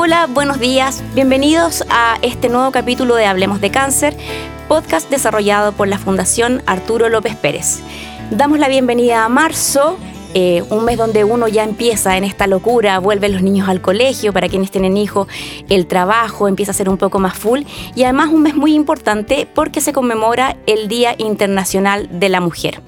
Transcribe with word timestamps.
Hola, 0.00 0.28
buenos 0.28 0.60
días. 0.60 1.02
Bienvenidos 1.16 1.84
a 1.90 2.18
este 2.22 2.48
nuevo 2.48 2.70
capítulo 2.70 3.16
de 3.16 3.26
Hablemos 3.26 3.60
de 3.60 3.72
Cáncer, 3.72 4.16
podcast 4.68 5.10
desarrollado 5.10 5.72
por 5.72 5.88
la 5.88 5.98
Fundación 5.98 6.62
Arturo 6.66 7.08
López 7.08 7.34
Pérez. 7.34 7.80
Damos 8.30 8.60
la 8.60 8.68
bienvenida 8.68 9.24
a 9.24 9.28
marzo, 9.28 9.98
eh, 10.34 10.62
un 10.70 10.84
mes 10.84 10.98
donde 10.98 11.24
uno 11.24 11.48
ya 11.48 11.64
empieza 11.64 12.16
en 12.16 12.22
esta 12.22 12.46
locura, 12.46 13.00
vuelven 13.00 13.32
los 13.32 13.42
niños 13.42 13.68
al 13.68 13.80
colegio, 13.80 14.32
para 14.32 14.48
quienes 14.48 14.70
tienen 14.70 14.96
hijos, 14.96 15.26
el 15.68 15.88
trabajo 15.88 16.46
empieza 16.46 16.70
a 16.70 16.74
ser 16.74 16.88
un 16.88 16.96
poco 16.96 17.18
más 17.18 17.36
full 17.36 17.62
y 17.96 18.04
además 18.04 18.28
un 18.28 18.42
mes 18.42 18.54
muy 18.54 18.74
importante 18.74 19.48
porque 19.52 19.80
se 19.80 19.92
conmemora 19.92 20.56
el 20.66 20.86
Día 20.86 21.16
Internacional 21.18 22.08
de 22.20 22.28
la 22.28 22.40
Mujer. 22.40 22.82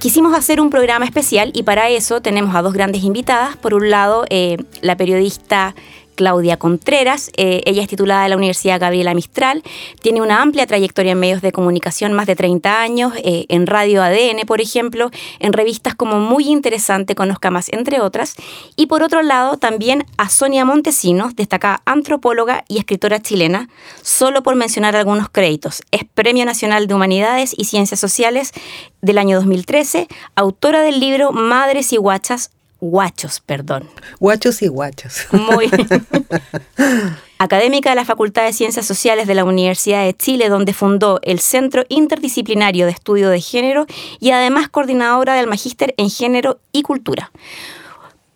Quisimos 0.00 0.36
hacer 0.36 0.60
un 0.60 0.70
programa 0.70 1.04
especial 1.04 1.52
y 1.54 1.62
para 1.62 1.88
eso 1.88 2.20
tenemos 2.20 2.56
a 2.56 2.62
dos 2.62 2.72
grandes 2.72 3.04
invitadas. 3.04 3.54
Por 3.54 3.72
un 3.72 3.88
lado, 3.88 4.24
eh, 4.30 4.56
la 4.80 4.96
periodista 4.96 5.76
Claudia 6.14 6.56
Contreras. 6.56 7.30
Eh, 7.36 7.62
ella 7.64 7.82
es 7.82 7.88
titulada 7.88 8.24
de 8.24 8.28
la 8.28 8.36
Universidad 8.36 8.80
Gabriela 8.80 9.14
Mistral, 9.14 9.62
tiene 10.00 10.20
una 10.20 10.42
amplia 10.42 10.66
trayectoria 10.66 11.12
en 11.12 11.20
medios 11.20 11.42
de 11.42 11.52
comunicación, 11.52 12.12
más 12.12 12.26
de 12.26 12.36
30 12.36 12.80
años, 12.80 13.12
eh, 13.24 13.46
en 13.48 13.66
Radio 13.66 14.02
ADN, 14.02 14.46
por 14.46 14.60
ejemplo, 14.60 15.10
en 15.38 15.52
revistas 15.52 15.94
como 15.94 16.18
Muy 16.18 16.48
Interesante, 16.48 17.14
Conozca 17.14 17.50
Más, 17.50 17.68
entre 17.72 18.00
otras. 18.00 18.34
Y 18.76 18.86
por 18.86 19.02
otro 19.02 19.22
lado, 19.22 19.56
también 19.56 20.04
a 20.16 20.28
Sonia 20.28 20.64
Montesinos, 20.64 21.36
destacada 21.36 21.82
antropóloga 21.84 22.64
y 22.68 22.78
escritora 22.78 23.20
chilena, 23.20 23.68
solo 24.02 24.42
por 24.42 24.54
mencionar 24.54 24.96
algunos 24.96 25.28
créditos. 25.28 25.82
Es 25.90 26.04
Premio 26.04 26.44
Nacional 26.44 26.86
de 26.86 26.94
Humanidades 26.94 27.54
y 27.56 27.64
Ciencias 27.64 28.00
Sociales 28.00 28.52
del 29.00 29.18
año 29.18 29.36
2013, 29.36 30.08
autora 30.36 30.82
del 30.82 31.00
libro 31.00 31.32
Madres 31.32 31.92
y 31.92 31.96
Guachas, 31.96 32.50
guachos, 32.82 33.40
perdón. 33.40 33.88
Guachos 34.18 34.60
y 34.60 34.66
guachos. 34.66 35.26
Muy. 35.30 35.70
Académica 37.38 37.90
de 37.90 37.96
la 37.96 38.04
Facultad 38.04 38.44
de 38.44 38.52
Ciencias 38.52 38.84
Sociales 38.86 39.28
de 39.28 39.34
la 39.34 39.44
Universidad 39.44 40.04
de 40.04 40.14
Chile, 40.14 40.48
donde 40.48 40.72
fundó 40.72 41.20
el 41.22 41.38
Centro 41.38 41.84
Interdisciplinario 41.88 42.86
de 42.86 42.92
Estudio 42.92 43.30
de 43.30 43.40
Género 43.40 43.86
y 44.18 44.32
además 44.32 44.68
coordinadora 44.68 45.34
del 45.34 45.46
Magíster 45.46 45.94
en 45.96 46.10
Género 46.10 46.58
y 46.72 46.82
Cultura. 46.82 47.30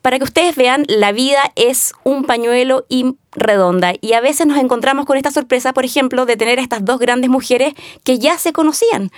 Para 0.01 0.17
que 0.17 0.23
ustedes 0.23 0.55
vean, 0.55 0.85
la 0.87 1.11
vida 1.11 1.51
es 1.55 1.91
un 2.05 2.23
pañuelo 2.23 2.85
y 2.87 3.15
redonda 3.33 3.93
y 3.99 4.13
a 4.13 4.21
veces 4.21 4.47
nos 4.47 4.57
encontramos 4.57 5.05
con 5.05 5.17
esta 5.17 5.31
sorpresa, 5.31 5.73
por 5.73 5.83
ejemplo, 5.83 6.25
de 6.25 6.37
tener 6.37 6.59
a 6.59 6.61
estas 6.61 6.85
dos 6.85 6.99
grandes 6.99 7.29
mujeres 7.29 7.73
que 8.05 8.17
ya 8.17 8.37
se 8.37 8.53
conocían. 8.53 9.11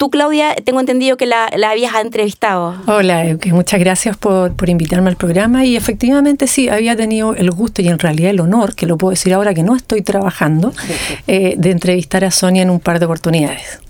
Tú, 0.00 0.08
Claudia, 0.08 0.54
tengo 0.54 0.80
entendido 0.80 1.18
que 1.18 1.26
la, 1.26 1.50
habías 1.68 1.94
entrevistado. 1.96 2.74
Hola, 2.86 3.36
muchas 3.52 3.78
gracias 3.78 4.16
por, 4.16 4.54
invitarme 4.66 5.10
al 5.10 5.16
programa 5.16 5.66
y 5.66 5.76
efectivamente 5.76 6.46
sí, 6.46 6.70
había 6.70 6.96
tenido 6.96 7.34
el 7.34 7.50
gusto 7.50 7.82
y 7.82 7.88
en 7.88 7.98
realidad 7.98 8.30
el 8.30 8.40
honor, 8.40 8.74
que 8.74 8.86
lo 8.86 8.96
puedo 8.96 9.10
decir 9.10 9.34
ahora 9.34 9.52
que 9.52 9.62
no 9.62 9.76
estoy 9.76 10.00
trabajando, 10.00 10.72
eh, 11.26 11.52
de 11.58 11.70
entrevistar 11.70 12.24
a 12.24 12.30
Sonia 12.30 12.62
en 12.62 12.70
un 12.70 12.80
par 12.80 12.98
de 12.98 13.04
oportunidades. 13.04 13.80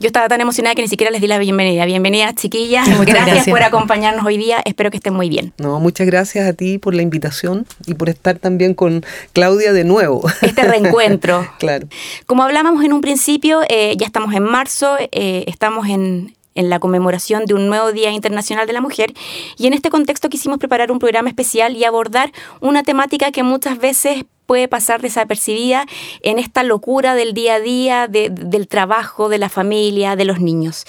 Yo 0.00 0.06
estaba 0.06 0.28
tan 0.28 0.40
emocionada 0.40 0.76
que 0.76 0.82
ni 0.82 0.86
siquiera 0.86 1.10
les 1.10 1.20
di 1.20 1.26
la 1.26 1.38
bienvenida. 1.38 1.84
Bienvenidas, 1.84 2.36
chiquillas. 2.36 2.88
Muchas 2.90 3.26
gracias, 3.26 3.48
por 3.48 3.64
acompañarnos 3.64 4.24
hoy 4.24 4.36
día. 4.36 4.62
Espero 4.64 4.92
que 4.92 4.98
estén 4.98 5.12
muy 5.12 5.28
bien. 5.28 5.52
No, 5.58 5.80
muchas 5.80 6.06
gracias 6.06 6.46
a 6.46 6.52
ti 6.52 6.78
por 6.78 6.94
la 6.94 7.02
invitación 7.02 7.66
y 7.84 7.94
por 7.94 8.08
estar 8.08 8.38
también 8.38 8.74
con 8.74 9.04
Claudia 9.32 9.72
de 9.72 9.82
nuevo. 9.82 10.22
Este 10.40 10.62
reencuentro. 10.62 11.48
claro. 11.58 11.88
Como 12.26 12.44
hablábamos 12.44 12.84
en 12.84 12.92
un 12.92 13.00
principio, 13.00 13.62
eh, 13.68 13.96
ya 13.96 14.06
estamos 14.06 14.32
en 14.34 14.44
marzo, 14.44 14.96
eh, 15.00 15.42
estamos 15.48 15.88
en, 15.88 16.36
en 16.54 16.70
la 16.70 16.78
conmemoración 16.78 17.44
de 17.46 17.54
un 17.54 17.66
nuevo 17.66 17.90
Día 17.90 18.12
Internacional 18.12 18.68
de 18.68 18.74
la 18.74 18.80
Mujer. 18.80 19.12
Y 19.56 19.66
en 19.66 19.72
este 19.72 19.90
contexto 19.90 20.28
quisimos 20.28 20.58
preparar 20.58 20.92
un 20.92 21.00
programa 21.00 21.28
especial 21.28 21.76
y 21.76 21.82
abordar 21.82 22.30
una 22.60 22.84
temática 22.84 23.32
que 23.32 23.42
muchas 23.42 23.78
veces 23.78 24.24
puede 24.48 24.66
pasar 24.66 25.02
desapercibida 25.02 25.84
en 26.22 26.38
esta 26.38 26.62
locura 26.62 27.14
del 27.14 27.34
día 27.34 27.56
a 27.56 27.60
día, 27.60 28.08
del 28.08 28.66
trabajo, 28.66 29.28
de 29.28 29.36
la 29.36 29.50
familia, 29.50 30.16
de 30.16 30.24
los 30.24 30.40
niños. 30.40 30.86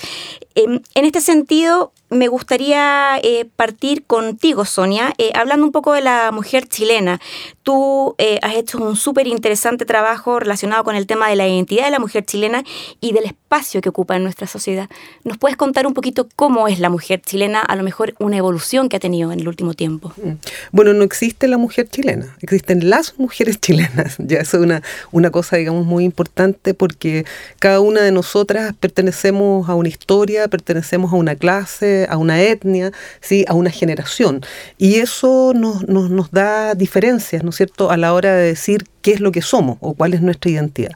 Em, 0.55 0.79
en 0.95 1.05
este 1.05 1.19
sentido, 1.19 1.91
me 2.09 2.27
gustaría 2.27 3.17
eh, 3.21 3.45
partir 3.55 4.03
contigo, 4.05 4.65
Sonia, 4.65 5.13
eh, 5.17 5.31
hablando 5.35 5.65
un 5.65 5.71
poco 5.71 5.93
de 5.93 6.01
la 6.01 6.31
mujer 6.31 6.67
chilena. 6.67 7.19
Tú 7.63 8.15
eh, 8.17 8.39
has 8.41 8.55
hecho 8.55 8.79
un 8.79 8.95
súper 8.95 9.27
interesante 9.27 9.85
trabajo 9.85 10.39
relacionado 10.39 10.83
con 10.83 10.95
el 10.95 11.05
tema 11.05 11.29
de 11.29 11.35
la 11.35 11.47
identidad 11.47 11.85
de 11.85 11.91
la 11.91 11.99
mujer 11.99 12.25
chilena 12.25 12.63
y 12.99 13.13
del 13.13 13.25
espacio 13.25 13.81
que 13.81 13.89
ocupa 13.89 14.15
en 14.15 14.23
nuestra 14.23 14.47
sociedad. 14.47 14.89
¿Nos 15.23 15.37
puedes 15.37 15.55
contar 15.55 15.85
un 15.85 15.93
poquito 15.93 16.27
cómo 16.35 16.67
es 16.67 16.79
la 16.79 16.89
mujer 16.89 17.21
chilena, 17.21 17.61
a 17.61 17.75
lo 17.75 17.83
mejor 17.83 18.15
una 18.19 18.37
evolución 18.37 18.89
que 18.89 18.97
ha 18.97 18.99
tenido 18.99 19.31
en 19.31 19.39
el 19.39 19.47
último 19.47 19.73
tiempo? 19.75 20.11
Mm. 20.17 20.33
Bueno, 20.71 20.93
no 20.93 21.03
existe 21.03 21.47
la 21.47 21.57
mujer 21.57 21.89
chilena, 21.89 22.35
existen 22.41 22.89
las 22.89 23.19
mujeres 23.19 23.59
chilenas. 23.61 24.15
Ya 24.17 24.39
eso 24.39 24.57
es 24.57 24.63
una, 24.63 24.81
una 25.11 25.29
cosa, 25.29 25.57
digamos, 25.57 25.85
muy 25.85 26.05
importante 26.05 26.73
porque 26.73 27.25
cada 27.59 27.79
una 27.79 28.01
de 28.01 28.11
nosotras 28.11 28.73
pertenecemos 28.79 29.69
a 29.69 29.75
una 29.75 29.89
historia, 29.89 30.47
pertenecemos 30.47 31.13
a 31.13 31.15
una 31.15 31.35
clase, 31.35 31.98
a 32.09 32.17
una 32.17 32.41
etnia, 32.41 32.91
¿sí? 33.21 33.45
a 33.47 33.53
una 33.53 33.69
generación. 33.71 34.41
Y 34.77 34.95
eso 34.95 35.53
nos, 35.55 35.87
nos, 35.87 36.09
nos 36.09 36.31
da 36.31 36.75
diferencias, 36.75 37.43
¿no 37.43 37.49
es 37.49 37.55
cierto?, 37.55 37.91
a 37.91 37.97
la 37.97 38.13
hora 38.13 38.35
de 38.35 38.43
decir 38.43 38.83
qué 39.01 39.11
es 39.11 39.19
lo 39.19 39.31
que 39.31 39.41
somos 39.41 39.77
o 39.81 39.93
cuál 39.93 40.13
es 40.13 40.21
nuestra 40.21 40.51
identidad. 40.51 40.91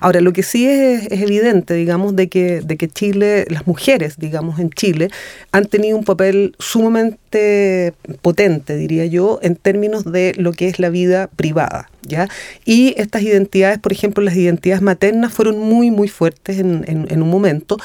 Ahora, 0.00 0.20
lo 0.20 0.32
que 0.32 0.42
sí 0.42 0.66
es, 0.66 1.10
evidente, 1.10 1.74
digamos, 1.74 2.16
de 2.16 2.28
que, 2.28 2.60
de 2.60 2.76
que 2.76 2.88
Chile, 2.88 3.46
las 3.48 3.66
mujeres, 3.66 4.16
digamos, 4.18 4.58
en 4.58 4.70
Chile, 4.70 5.08
han 5.52 5.66
tenido 5.66 5.96
un 5.96 6.04
papel 6.04 6.54
sumamente 6.58 7.94
potente, 8.22 8.76
diría 8.76 9.06
yo, 9.06 9.38
en 9.42 9.56
términos 9.56 10.04
de 10.04 10.34
lo 10.36 10.52
que 10.52 10.68
es 10.68 10.78
la 10.78 10.90
vida 10.90 11.28
privada. 11.28 11.90
¿ya? 12.02 12.28
Y 12.64 12.94
estas 12.96 13.22
identidades, 13.22 13.78
por 13.78 13.92
ejemplo, 13.92 14.22
las 14.22 14.36
identidades 14.36 14.82
maternas 14.82 15.32
fueron 15.32 15.58
muy, 15.58 15.90
muy 15.90 16.08
fuertes 16.08 16.58
en, 16.58 16.84
en 16.86 17.22
un 17.22 17.28
momento, 17.28 17.76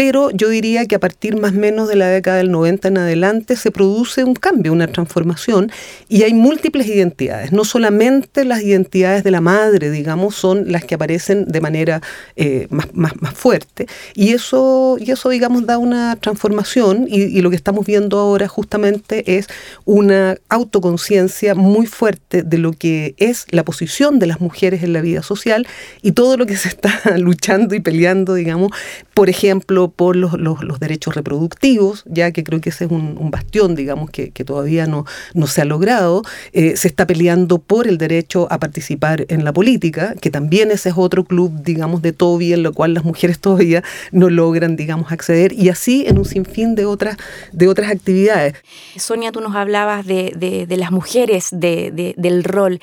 pero 0.00 0.30
yo 0.30 0.48
diría 0.48 0.86
que 0.86 0.94
a 0.94 0.98
partir 0.98 1.36
más 1.38 1.52
o 1.52 1.56
menos 1.56 1.86
de 1.86 1.94
la 1.94 2.08
década 2.08 2.38
del 2.38 2.50
90 2.50 2.88
en 2.88 2.96
adelante 2.96 3.54
se 3.54 3.70
produce 3.70 4.24
un 4.24 4.32
cambio, 4.32 4.72
una 4.72 4.86
transformación, 4.86 5.70
y 6.08 6.22
hay 6.22 6.32
múltiples 6.32 6.86
identidades, 6.86 7.52
no 7.52 7.66
solamente 7.66 8.46
las 8.46 8.62
identidades 8.62 9.19
de 9.24 9.30
la 9.30 9.40
madre, 9.40 9.90
digamos, 9.90 10.34
son 10.34 10.70
las 10.70 10.84
que 10.84 10.94
aparecen 10.94 11.46
de 11.46 11.60
manera 11.60 12.00
eh, 12.36 12.66
más, 12.70 12.88
más, 12.94 13.12
más, 13.20 13.34
fuerte, 13.34 13.86
y 14.14 14.30
eso, 14.30 14.96
y 14.98 15.10
eso, 15.10 15.28
digamos, 15.28 15.66
da 15.66 15.78
una 15.78 16.16
transformación, 16.16 17.06
y, 17.08 17.40
lo 17.40 17.48
que 17.48 17.56
estamos 17.56 17.86
viendo 17.86 18.18
ahora 18.18 18.48
justamente 18.48 19.38
es 19.38 19.46
una 19.86 20.36
autoconciencia 20.48 21.54
muy 21.54 21.86
fuerte 21.86 22.42
de 22.42 22.58
lo 22.58 22.72
que 22.72 23.14
es 23.16 23.46
la 23.50 23.64
posición 23.64 24.18
de 24.18 24.26
las 24.26 24.40
mujeres 24.40 24.82
en 24.82 24.92
la 24.92 25.00
vida 25.00 25.22
social 25.22 25.66
y 26.02 26.12
todo 26.12 26.36
lo 26.36 26.44
que 26.44 26.56
se 26.56 26.68
está 26.68 27.00
luchando 27.16 27.74
y 27.74 27.80
peleando, 27.80 28.34
digamos, 28.34 28.72
por 29.14 29.28
ejemplo, 29.28 29.90
por 29.90 30.16
los, 30.16 30.32
derechos 30.80 31.14
reproductivos, 31.14 32.04
ya 32.06 32.30
que 32.32 32.44
creo 32.44 32.60
que 32.60 32.70
ese 32.70 32.84
es 32.86 32.90
un, 32.90 33.30
bastión, 33.30 33.74
digamos, 33.74 34.10
que, 34.10 34.30
todavía 34.44 34.86
no, 34.86 35.04
no 35.34 35.46
se 35.46 35.60
ha 35.60 35.64
logrado. 35.64 36.22
Eh, 36.52 36.76
se 36.76 36.88
está 36.88 37.06
peleando 37.06 37.58
por 37.58 37.86
el 37.86 37.98
derecho 37.98 38.48
a 38.50 38.58
participar 38.58 39.09
en 39.28 39.44
la 39.44 39.52
política, 39.52 40.14
que 40.20 40.30
también 40.30 40.70
ese 40.70 40.90
es 40.90 40.94
otro 40.96 41.24
club, 41.24 41.62
digamos, 41.62 42.02
de 42.02 42.12
Toby, 42.12 42.52
en 42.52 42.62
lo 42.62 42.72
cual 42.72 42.94
las 42.94 43.04
mujeres 43.04 43.38
todavía 43.38 43.82
no 44.12 44.30
logran, 44.30 44.76
digamos, 44.76 45.12
acceder, 45.12 45.52
y 45.52 45.68
así 45.68 46.04
en 46.06 46.18
un 46.18 46.24
sinfín 46.24 46.74
de 46.74 46.84
otras, 46.86 47.16
de 47.52 47.68
otras 47.68 47.90
actividades. 47.90 48.54
Sonia, 48.96 49.32
tú 49.32 49.40
nos 49.40 49.54
hablabas 49.54 50.06
de, 50.06 50.66
las 50.68 50.92
mujeres, 50.92 51.48
del 51.50 52.44
rol 52.44 52.80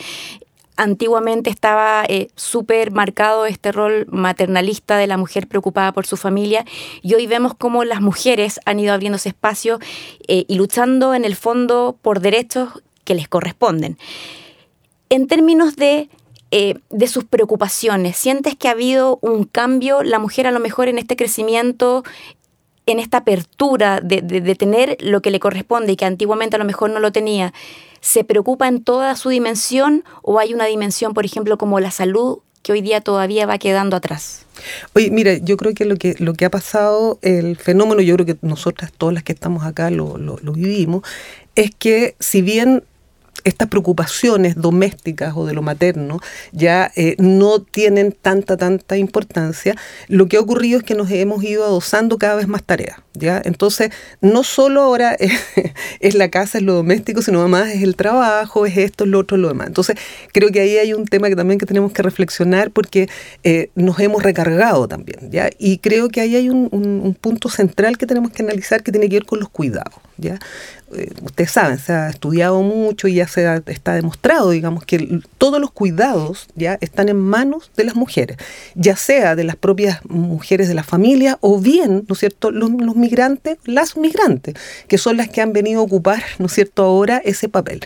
antiguamente 0.78 1.50
estaba 1.50 2.06
eh, 2.08 2.30
súper 2.36 2.92
marcado 2.92 3.46
este 3.46 3.72
rol 3.72 4.06
maternalista 4.10 4.98
de 4.98 5.08
la 5.08 5.18
mujer 5.18 5.48
preocupada 5.48 5.92
por 5.92 6.06
su 6.06 6.16
familia 6.16 6.66
y 7.02 7.16
hoy 7.16 7.28
vemos 7.28 7.54
cómo 7.56 7.84
las 7.84 8.00
mujeres 8.00 8.60
han 8.66 8.80
ido 8.80 8.94
abriéndose 8.94 9.30
espacio 9.30 9.80
eh, 10.28 10.46
y 10.48 10.56
luchando 10.56 11.13
en 11.13 11.25
el 11.25 11.36
fondo 11.36 11.98
por 12.01 12.22
derechos 12.22 12.69
que 13.04 13.16
les 13.16 13.28
corresponden. 13.28 13.98
En 15.10 15.28
términos 15.28 15.75
de, 15.75 16.10
eh, 16.52 16.76
de 16.90 17.08
sus 17.08 17.26
preocupaciones, 17.26 18.18
¿sientes 18.18 18.56
que 18.56 18.68
ha 18.68 18.72
habido 18.72 19.20
un 19.22 19.44
cambio? 19.44 20.04
La 20.04 20.20
mujer 20.20 20.48
a 20.48 20.52
lo 20.52 20.60
mejor 20.60 20.88
en 20.88 20.98
este 20.98 21.16
crecimiento 21.16 22.04
en 22.86 23.00
esta 23.00 23.18
apertura 23.18 24.00
de, 24.00 24.22
de, 24.22 24.56
tener 24.56 24.96
lo 25.02 25.22
que 25.22 25.30
le 25.30 25.42
corresponde 25.42 25.92
y 25.92 25.96
que 25.98 26.06
antiguamente 26.06 26.56
a 26.56 26.60
lo 26.60 26.64
mejor 26.64 26.90
no 26.90 27.02
lo 27.02 27.12
tenía, 27.12 27.54
se 28.00 28.24
preocupa 28.24 28.70
en 28.70 28.82
toda 28.82 29.18
su 29.18 29.28
dimensión 29.28 30.06
o 30.22 30.40
hay 30.40 30.54
una 30.54 30.66
dimensión, 30.66 31.14
por 31.14 31.26
ejemplo, 31.26 31.58
como 31.58 31.82
la 31.82 31.92
salud 31.92 32.40
que 32.68 32.74
hoy 32.74 32.82
día 32.82 33.00
todavía 33.02 33.46
va 33.46 33.58
quedando 33.58 33.96
atrás? 33.96 34.46
Oye, 34.94 35.10
mira, 35.10 35.38
yo 35.38 35.58
creo 35.58 35.74
que 35.74 35.86
lo 35.86 35.96
que, 35.96 36.16
lo 36.20 36.34
que 36.34 36.46
ha 36.46 36.50
pasado, 36.50 37.20
el 37.22 37.56
fenómeno, 37.56 38.02
yo 38.02 38.16
creo 38.16 38.26
que 38.26 38.38
nosotras 38.42 38.92
todas 38.92 39.14
las 39.14 39.24
que 39.24 39.34
estamos 39.34 39.66
acá 39.66 39.90
lo, 39.90 40.18
lo, 40.18 40.38
lo 40.42 40.52
vivimos, 40.52 41.04
es 41.56 41.72
que 41.78 42.16
si 42.20 42.42
bien 42.42 42.84
estas 43.48 43.68
preocupaciones 43.70 44.56
domésticas 44.56 45.34
o 45.36 45.46
de 45.46 45.54
lo 45.54 45.62
materno 45.62 46.20
ya 46.52 46.92
eh, 46.96 47.16
no 47.20 47.62
tienen 47.62 48.12
tanta, 48.12 48.58
tanta 48.58 48.98
importancia, 48.98 49.76
lo 50.08 50.28
que 50.28 50.38
ha 50.38 50.42
ocurrido 50.42 50.80
es 50.80 50.84
que 50.84 50.96
nos 50.96 51.10
hemos 51.12 51.44
ido 51.44 51.64
adosando 51.64 52.18
cada 52.18 52.36
vez 52.36 52.48
más 52.48 52.64
tareas. 52.64 52.98
Entonces, 53.22 53.92
no 54.22 54.44
solo 54.44 54.81
ahora 54.81 55.16
es, 56.00 56.16
la 56.16 56.30
casa, 56.30 56.58
es 56.58 56.64
lo 56.64 56.74
doméstico, 56.74 57.22
sino 57.22 57.40
además 57.40 57.69
es 57.69 57.84
el 57.84 57.96
trabajo, 57.96 58.66
es 58.66 58.78
esto, 58.78 59.04
es 59.04 59.10
lo 59.10 59.19
otro, 59.19 59.38
lo 59.38 59.50
demás. 59.50 59.68
Entonces, 59.68 59.98
creo 60.34 60.52
que 60.52 60.60
ahí 60.60 60.78
hay 60.78 60.94
un 60.94 61.06
tema 61.06 61.30
que 61.30 61.36
también 61.36 61.60
que 61.60 61.66
tenemos 61.66 61.92
que 61.92 62.02
reflexionar 62.02 62.72
porque 62.72 63.10
eh, 63.44 63.69
nos 63.75 64.00
hemos 64.00 64.24
recargado 64.24 64.88
también. 64.88 65.31
¿ya? 65.31 65.50
Y 65.58 65.80
creo 65.80 66.10
que 66.10 66.22
ahí 66.22 66.36
hay 66.36 66.50
un, 66.50 66.69
un 66.72 67.14
punto 67.19 67.50
central 67.50 67.98
que 67.98 68.06
tenemos 68.06 68.31
que 68.31 68.44
analizar 68.44 68.84
que 68.84 68.92
tiene 68.92 69.10
que 69.10 69.18
ver 69.18 69.25
con 69.25 69.40
los 69.40 69.50
cuidados. 69.50 69.96
¿ya? 70.18 70.40
Eh, 70.96 71.12
ustedes 71.22 71.52
saben, 71.52 71.78
se 71.78 71.92
ha 71.92 72.10
estudiado 72.10 72.62
mucho 72.62 73.10
y 73.10 73.16
ya 73.16 73.28
se 73.28 73.46
está 73.66 73.94
demostrado, 73.94 74.52
digamos, 74.52 74.86
que 74.86 75.20
todos 75.38 75.60
los 75.60 75.72
cuidados 75.72 76.48
ya 76.56 76.78
están 76.80 77.10
en 77.10 77.18
manos 77.18 77.72
de 77.75 77.84
las 77.84 77.96
mujeres, 77.96 78.38
ya 78.74 78.96
sea 78.96 79.36
de 79.36 79.44
las 79.44 79.58
propias 79.58 80.00
mujeres 80.06 80.70
de 80.70 80.74
la 80.75 80.84
familia 80.84 81.40
o 81.42 81.60
bien, 81.60 82.06
¿no 82.08 82.13
es 82.13 82.20
cierto?, 82.20 82.52
los, 82.52 82.70
los 82.72 82.96
migrantes, 83.07 83.57
las 83.65 83.95
migrantes, 83.95 84.56
que 84.88 84.98
son 84.98 85.15
las 85.18 85.30
que 85.30 85.42
han 85.42 85.54
venido 85.54 85.80
a 85.80 85.83
ocupar, 85.83 86.24
¿no 86.39 86.48
es 86.48 86.54
cierto?, 86.54 86.83
ahora 86.83 87.21
ese 87.24 87.48
papel. 87.48 87.80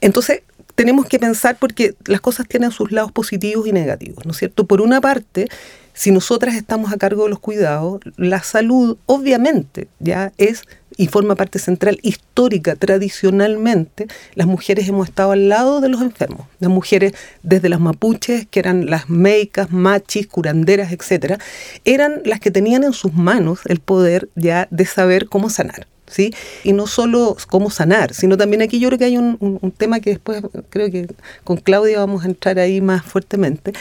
Entonces, 0.00 0.42
tenemos 0.74 1.06
que 1.06 1.20
pensar 1.20 1.56
porque 1.58 1.94
las 2.06 2.20
cosas 2.20 2.48
tienen 2.48 2.72
sus 2.72 2.90
lados 2.90 3.12
positivos 3.12 3.66
y 3.68 3.72
negativos, 3.72 4.26
¿no 4.26 4.32
es 4.32 4.38
cierto? 4.38 4.66
Por 4.66 4.80
una 4.80 5.00
parte, 5.00 5.48
si 5.92 6.10
nosotras 6.10 6.56
estamos 6.56 6.92
a 6.92 6.96
cargo 6.96 7.24
de 7.24 7.30
los 7.30 7.38
cuidados, 7.38 8.00
la 8.16 8.42
salud 8.42 8.96
obviamente 9.06 9.86
ya 10.00 10.32
es 10.38 10.62
y 10.96 11.08
forma 11.08 11.34
parte 11.34 11.58
central 11.58 11.98
histórica, 12.02 12.76
tradicionalmente, 12.76 14.06
las 14.34 14.46
mujeres 14.46 14.88
hemos 14.88 15.08
estado 15.08 15.32
al 15.32 15.48
lado 15.48 15.80
de 15.80 15.88
los 15.88 16.00
enfermos. 16.00 16.46
Las 16.60 16.70
mujeres, 16.70 17.14
desde 17.42 17.68
las 17.68 17.80
mapuches, 17.80 18.46
que 18.46 18.60
eran 18.60 18.86
las 18.86 19.08
meicas, 19.08 19.70
machis, 19.70 20.26
curanderas, 20.26 20.92
etcétera, 20.92 21.38
eran 21.84 22.22
las 22.24 22.40
que 22.40 22.50
tenían 22.50 22.84
en 22.84 22.92
sus 22.92 23.14
manos 23.14 23.60
el 23.66 23.80
poder 23.80 24.28
ya 24.34 24.68
de 24.70 24.86
saber 24.86 25.28
cómo 25.28 25.50
sanar. 25.50 25.86
¿Sí? 26.06 26.34
Y 26.62 26.74
no 26.74 26.86
solo 26.86 27.34
cómo 27.48 27.70
sanar, 27.70 28.12
sino 28.12 28.36
también 28.36 28.60
aquí 28.60 28.78
yo 28.78 28.88
creo 28.88 28.98
que 28.98 29.06
hay 29.06 29.16
un, 29.16 29.74
tema 29.76 30.00
que 30.00 30.10
después 30.10 30.42
creo 30.68 30.90
que 30.90 31.08
con 31.44 31.56
Claudia 31.56 31.98
vamos 31.98 32.24
a 32.24 32.28
entrar 32.28 32.58
ahí 32.58 32.82
más 32.82 33.02
fuertemente, 33.02 33.72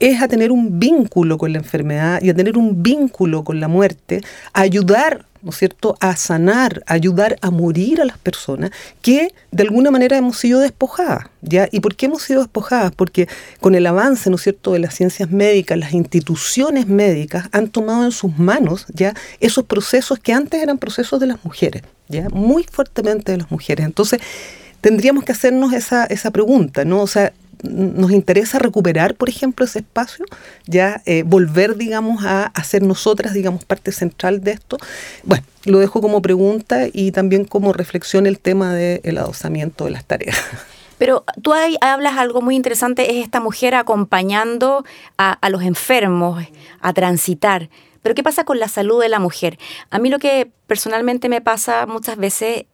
es 0.00 0.20
a 0.20 0.26
tener 0.26 0.50
un 0.50 0.80
vínculo 0.80 1.38
con 1.38 1.52
la 1.52 1.58
enfermedad 1.58 2.20
y 2.20 2.30
a 2.30 2.34
tener 2.34 2.58
un 2.58 2.82
vínculo 2.82 3.44
con 3.44 3.60
la 3.60 3.68
muerte, 3.68 4.22
a 4.52 4.62
ayudar 4.62 5.24
¿no 5.42 5.50
es 5.50 5.56
cierto?, 5.56 5.96
a 6.00 6.16
sanar, 6.16 6.82
a 6.86 6.94
ayudar 6.94 7.38
a 7.40 7.50
morir 7.50 8.00
a 8.00 8.04
las 8.04 8.18
personas 8.18 8.70
que 9.02 9.32
de 9.50 9.62
alguna 9.62 9.90
manera 9.90 10.16
hemos 10.16 10.38
sido 10.38 10.60
despojadas, 10.60 11.26
¿ya? 11.42 11.68
¿Y 11.72 11.80
por 11.80 11.94
qué 11.96 12.06
hemos 12.06 12.22
sido 12.22 12.40
despojadas? 12.40 12.92
Porque 12.94 13.28
con 13.60 13.74
el 13.74 13.86
avance, 13.86 14.30
¿no 14.30 14.36
es 14.36 14.42
cierto?, 14.42 14.72
de 14.72 14.78
las 14.78 14.94
ciencias 14.94 15.30
médicas, 15.30 15.78
las 15.78 15.92
instituciones 15.92 16.86
médicas 16.86 17.48
han 17.52 17.68
tomado 17.68 18.04
en 18.04 18.12
sus 18.12 18.38
manos, 18.38 18.86
¿ya?, 18.92 19.14
esos 19.40 19.64
procesos 19.64 20.18
que 20.18 20.32
antes 20.32 20.62
eran 20.62 20.78
procesos 20.78 21.20
de 21.20 21.26
las 21.26 21.44
mujeres, 21.44 21.82
¿ya?, 22.08 22.28
muy 22.30 22.64
fuertemente 22.64 23.32
de 23.32 23.38
las 23.38 23.50
mujeres. 23.50 23.86
Entonces, 23.86 24.20
tendríamos 24.80 25.24
que 25.24 25.32
hacernos 25.32 25.72
esa, 25.72 26.04
esa 26.06 26.30
pregunta, 26.30 26.84
¿no? 26.84 27.02
O 27.02 27.06
sea, 27.06 27.32
nos 27.62 28.10
interesa 28.12 28.58
recuperar, 28.58 29.14
por 29.14 29.28
ejemplo, 29.28 29.64
ese 29.64 29.80
espacio, 29.80 30.24
ya 30.66 31.02
eh, 31.06 31.22
volver, 31.24 31.76
digamos, 31.76 32.24
a 32.24 32.46
hacer 32.46 32.82
nosotras, 32.82 33.34
digamos, 33.34 33.64
parte 33.64 33.92
central 33.92 34.42
de 34.42 34.52
esto. 34.52 34.78
Bueno, 35.24 35.44
lo 35.64 35.78
dejo 35.78 36.00
como 36.00 36.22
pregunta 36.22 36.86
y 36.92 37.12
también 37.12 37.44
como 37.44 37.72
reflexión 37.72 38.26
el 38.26 38.38
tema 38.38 38.74
del 38.74 39.18
adosamiento 39.18 39.84
de 39.84 39.90
las 39.90 40.04
tareas. 40.04 40.36
Pero 40.98 41.24
tú 41.42 41.52
ahí 41.52 41.76
hablas 41.80 42.18
algo 42.18 42.42
muy 42.42 42.56
interesante, 42.56 43.18
es 43.18 43.24
esta 43.24 43.40
mujer 43.40 43.74
acompañando 43.76 44.84
a, 45.16 45.32
a 45.32 45.50
los 45.50 45.62
enfermos 45.62 46.44
a 46.80 46.92
transitar. 46.92 47.70
Pero 48.02 48.14
¿qué 48.14 48.22
pasa 48.22 48.44
con 48.44 48.58
la 48.58 48.68
salud 48.68 49.00
de 49.00 49.08
la 49.08 49.20
mujer? 49.20 49.58
A 49.90 49.98
mí 49.98 50.08
lo 50.08 50.18
que 50.18 50.50
personalmente 50.66 51.28
me 51.28 51.40
pasa 51.40 51.86
muchas 51.86 52.16
veces 52.16 52.64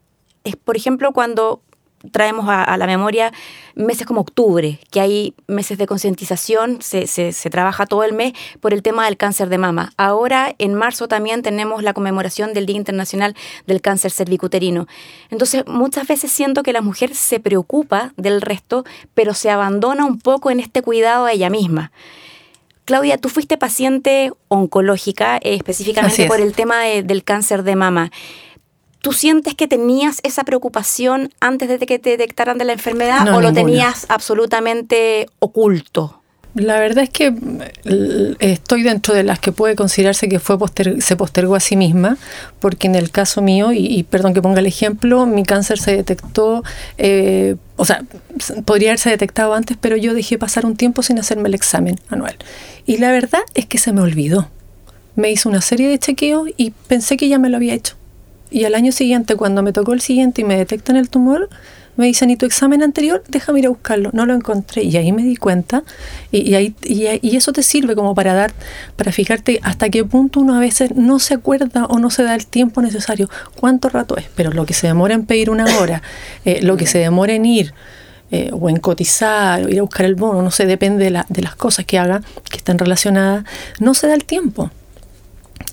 es, 0.45 0.57
por 0.57 0.77
ejemplo, 0.77 1.13
cuando 1.13 1.63
traemos 2.13 2.47
a, 2.49 2.77
la 2.77 2.87
memoria 2.87 3.33
meses 3.75 4.07
como 4.07 4.21
octubre, 4.21 4.79
que 4.91 5.01
hay 5.01 5.35
meses 5.47 5.79
de 5.79 5.87
concientización, 5.87 6.81
se, 6.81 7.07
se, 7.07 7.51
trabaja 7.51 7.87
todo 7.87 8.05
el 8.05 8.13
mes 8.13 8.33
por 8.61 8.73
el 8.73 8.83
tema 8.83 9.05
del 9.05 9.17
cáncer 9.17 9.49
de 9.49 9.59
mama. 9.59 9.93
Ahora, 9.97 10.55
en 10.59 10.75
marzo, 10.75 11.09
también 11.09 11.43
tenemos 11.43 11.83
la 11.83 11.93
conmemoración 11.93 12.55
del 12.55 12.67
Día 12.67 12.77
Internacional 12.77 13.35
del 13.67 13.81
Cáncer 13.81 14.11
Cervicuterino. 14.11 14.87
Entonces, 15.31 15.65
muchas 15.67 16.07
veces 16.07 16.31
siento 16.31 16.63
que 16.63 16.73
la 16.73 16.83
mujer 16.83 17.15
se 17.15 17.41
preocupa 17.41 18.13
del 18.17 18.41
resto, 18.41 18.85
pero 19.15 19.35
se 19.35 19.51
abandona 19.51 20.05
un 20.05 20.19
poco 20.19 20.51
en 20.51 20.61
este 20.61 20.83
cuidado 20.83 21.25
a 21.27 21.33
ella 21.33 21.51
misma. 21.51 21.91
Claudia, 22.85 23.17
tú 23.17 23.31
fuiste 23.31 23.57
paciente 23.57 24.33
oncológica, 24.49 25.39
eh, 25.39 25.55
específicamente 25.55 26.27
por 26.27 26.41
el 26.41 26.53
tema 26.53 26.83
del 26.83 27.25
cáncer 27.25 27.63
de 27.63 27.77
mama. 27.77 28.11
¿Tú 29.05 29.13
sientes 29.13 29.55
que 29.55 29.69
tenías 29.69 30.21
esa 30.23 30.45
preocupación 30.45 31.31
antes 31.39 31.69
de 31.69 31.79
que 31.81 31.99
te 31.99 32.09
detectaran 32.09 32.57
de 32.57 32.65
la 32.65 32.73
enfermedad 32.73 33.35
o 33.35 33.43
lo 33.43 33.53
tenías 33.53 34.07
absolutamente 34.09 35.27
oculto? 35.41 36.23
La 36.55 36.79
verdad 36.79 37.05
es 37.05 37.11
que 37.11 37.35
eh, 37.85 38.35
estoy 38.39 38.83
dentro 38.83 39.13
de 39.13 39.23
las 39.23 39.39
que 39.41 39.53
puede 39.53 39.77
considerarse 39.77 40.27
que 40.31 40.39
fue 40.39 40.57
se 41.01 41.17
postergó 41.17 41.55
a 41.55 41.61
sí 41.61 41.77
misma, 41.77 42.17
porque 42.61 42.87
en 42.87 42.95
el 42.95 43.11
caso 43.11 43.43
mío, 43.43 43.73
y, 43.75 44.05
perdón 44.05 44.33
que 44.33 44.41
ponga 44.41 44.61
el 44.61 44.67
ejemplo, 44.67 45.27
mi 45.27 45.43
cáncer 45.43 45.79
se 45.79 45.95
detectó, 45.95 46.65
eh, 46.97 47.57
o 47.77 47.85
sea, 47.85 48.05
podría 48.65 48.89
haberse 48.89 49.11
detectado 49.11 49.53
antes, 49.53 49.77
pero 49.79 49.99
yo 49.99 50.15
dejé 50.15 50.39
pasar 50.39 50.65
un 50.65 50.77
tiempo 50.77 51.03
sin 51.03 51.19
hacerme 51.19 51.51
el 51.51 51.55
examen 51.55 52.01
anual. 52.09 52.37
Y 52.87 52.97
la 52.97 53.13
verdad 53.13 53.43
es 53.53 53.67
que 53.67 53.77
se 53.77 53.93
me 53.93 54.01
olvidó. 54.01 54.49
Me 55.15 55.31
hizo 55.31 55.51
una 55.51 55.61
serie 55.61 55.91
de 55.91 55.99
chequeos 55.99 56.49
y 56.57 56.71
pensé 56.71 57.19
que 57.19 57.29
ya 57.29 57.39
me 57.39 57.51
lo 57.51 57.59
había 57.59 57.75
hecho. 57.75 57.97
Y 58.55 58.67
al 58.67 58.77
año 58.77 58.93
siguiente, 58.93 59.35
cuando 59.35 59.65
me 59.65 59.73
tocó 59.73 59.95
el 59.95 60.01
siguiente 60.01 60.43
y 60.43 60.45
me 60.45 60.57
detectan 60.57 60.95
el 60.95 61.11
tumor, 61.11 61.49
me 61.97 62.07
dicen, 62.07 62.31
¿y 62.31 62.37
tu 62.37 62.47
examen 62.47 62.85
anterior? 62.85 63.25
Déjame 63.27 63.59
ir 63.59 63.67
a 63.67 63.69
buscarlo. 63.69 64.11
No 64.13 64.27
lo 64.27 64.33
encontré. 64.33 64.85
Y 64.85 64.97
ahí 64.97 65.11
me 65.11 65.25
di 65.25 65.35
cuenta. 65.35 65.83
Y, 66.31 66.55
ahí, 66.55 66.73
y, 66.85 67.37
eso 67.37 67.53
te 67.53 67.65
sirve 67.65 67.97
como 67.97 68.15
para 68.15 68.33
dar, 68.33 68.53
para 68.95 69.11
fijarte 69.11 69.59
hasta 69.65 69.91
qué 69.91 70.05
punto 70.05 70.39
uno 70.39 70.55
a 70.55 70.61
veces 70.61 70.95
no 70.95 71.19
se 71.19 71.35
acuerda 71.35 71.87
o 71.87 71.99
no 71.99 72.11
se 72.11 72.23
da 72.23 72.37
el 72.37 72.47
tiempo 72.47 72.81
necesario. 72.81 73.29
¿Cuánto 73.57 73.89
rato 73.89 74.17
es? 74.17 74.27
Pero 74.37 74.53
lo 74.53 74.67
que 74.67 74.73
se 74.73 74.87
demora 74.87 75.15
en 75.15 75.27
pedir 75.27 75.51
una 75.51 75.65
hora, 75.81 76.01
eh, 76.45 76.63
lo 76.63 76.77
que 76.77 76.87
se 76.87 76.99
demora 76.99 77.33
en 77.33 77.47
ir, 77.47 77.75
eh, 78.31 78.51
o 78.53 78.69
en 78.69 78.77
cotizar, 78.77 79.65
o 79.65 79.69
ir 79.69 79.81
a 79.81 79.83
buscar 79.83 80.07
el 80.07 80.15
bono, 80.15 80.43
no 80.43 80.53
sé, 80.53 80.65
depende 80.67 81.07
de, 81.07 81.11
la, 81.11 81.27
de 81.29 81.43
las 81.43 81.57
cosas 81.57 81.87
que 81.87 81.99
haga, 81.99 82.23
que 82.49 82.59
están 82.59 82.79
relacionadas, 82.79 83.45
no 83.81 83.95
se 83.95 84.07
da 84.07 84.15
el 84.15 84.25
tiempo. 84.25 84.71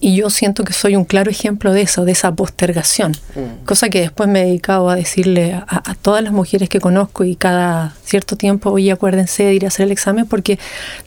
Y 0.03 0.15
yo 0.15 0.31
siento 0.31 0.63
que 0.63 0.73
soy 0.73 0.95
un 0.95 1.05
claro 1.05 1.29
ejemplo 1.29 1.71
de 1.71 1.83
eso, 1.83 2.05
de 2.05 2.13
esa 2.13 2.33
postergación. 2.33 3.11
Mm. 3.35 3.65
Cosa 3.65 3.89
que 3.89 4.01
después 4.01 4.27
me 4.27 4.41
he 4.41 4.45
dedicado 4.45 4.89
a 4.89 4.95
decirle 4.95 5.53
a, 5.53 5.93
todas 6.01 6.23
las 6.23 6.33
mujeres 6.33 6.69
que 6.69 6.79
conozco 6.79 7.23
y 7.23 7.35
cada 7.35 7.93
cierto 8.03 8.35
tiempo, 8.35 8.71
oye, 8.71 8.91
acuérdense 8.91 9.43
de 9.43 9.53
ir 9.53 9.65
a 9.65 9.67
hacer 9.67 9.85
el 9.85 9.91
examen, 9.91 10.25
porque 10.25 10.57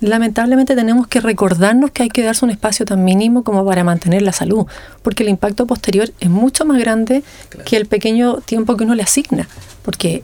lamentablemente 0.00 0.76
tenemos 0.76 1.08
que 1.08 1.20
recordarnos 1.20 1.90
que 1.90 2.04
hay 2.04 2.08
que 2.08 2.22
darse 2.22 2.44
un 2.44 2.52
espacio 2.52 2.86
tan 2.86 3.02
mínimo 3.02 3.42
como 3.42 3.66
para 3.66 3.82
mantener 3.82 4.22
la 4.22 4.32
salud, 4.32 4.66
porque 5.02 5.24
el 5.24 5.28
impacto 5.28 5.66
posterior 5.66 6.12
es 6.20 6.30
mucho 6.30 6.64
más 6.64 6.78
grande 6.78 7.24
que 7.64 7.76
el 7.76 7.86
pequeño 7.86 8.36
tiempo 8.42 8.76
que 8.76 8.84
uno 8.84 8.94
le 8.94 9.02
asigna, 9.02 9.48
porque 9.82 10.22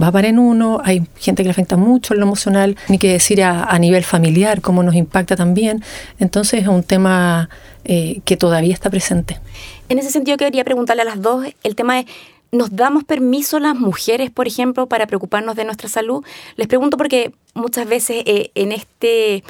va 0.00 0.08
a 0.08 0.12
parar 0.12 0.30
en 0.30 0.38
uno, 0.38 0.80
hay 0.84 1.06
gente 1.18 1.42
que 1.42 1.48
le 1.48 1.50
afecta 1.50 1.76
mucho 1.76 2.14
en 2.14 2.20
lo 2.20 2.26
emocional, 2.26 2.76
ni 2.88 2.98
que 2.98 3.12
decir 3.12 3.42
a, 3.42 3.78
nivel 3.78 4.04
familiar, 4.04 4.60
cómo 4.60 4.82
nos 4.82 4.94
impacta 4.94 5.36
también. 5.36 5.82
Entonces 6.18 6.62
es 6.62 6.68
un 6.68 6.82
tema 6.82 7.48
eh, 7.84 8.20
que 8.24 8.36
todavía 8.36 8.72
está 8.72 8.90
presente. 8.90 9.40
En 9.88 9.98
ese 9.98 10.10
sentido 10.10 10.36
quería 10.36 10.64
preguntarle 10.64 11.02
a 11.02 11.06
las 11.06 11.20
dos 11.20 11.46
el 11.62 11.74
tema 11.74 11.96
de 11.96 12.06
¿Nos 12.54 12.76
damos 12.76 13.04
permiso 13.04 13.58
las 13.60 13.74
mujeres, 13.74 14.30
por 14.30 14.46
ejemplo, 14.46 14.86
para 14.86 15.06
preocuparnos 15.06 15.56
de 15.56 15.64
nuestra 15.64 15.88
salud? 15.88 16.22
Les 16.56 16.68
pregunto 16.68 16.98
porque 16.98 17.32
muchas 17.54 17.88
veces 17.88 18.24
eh, 18.26 18.50
en 18.54 18.72
este 18.72 19.42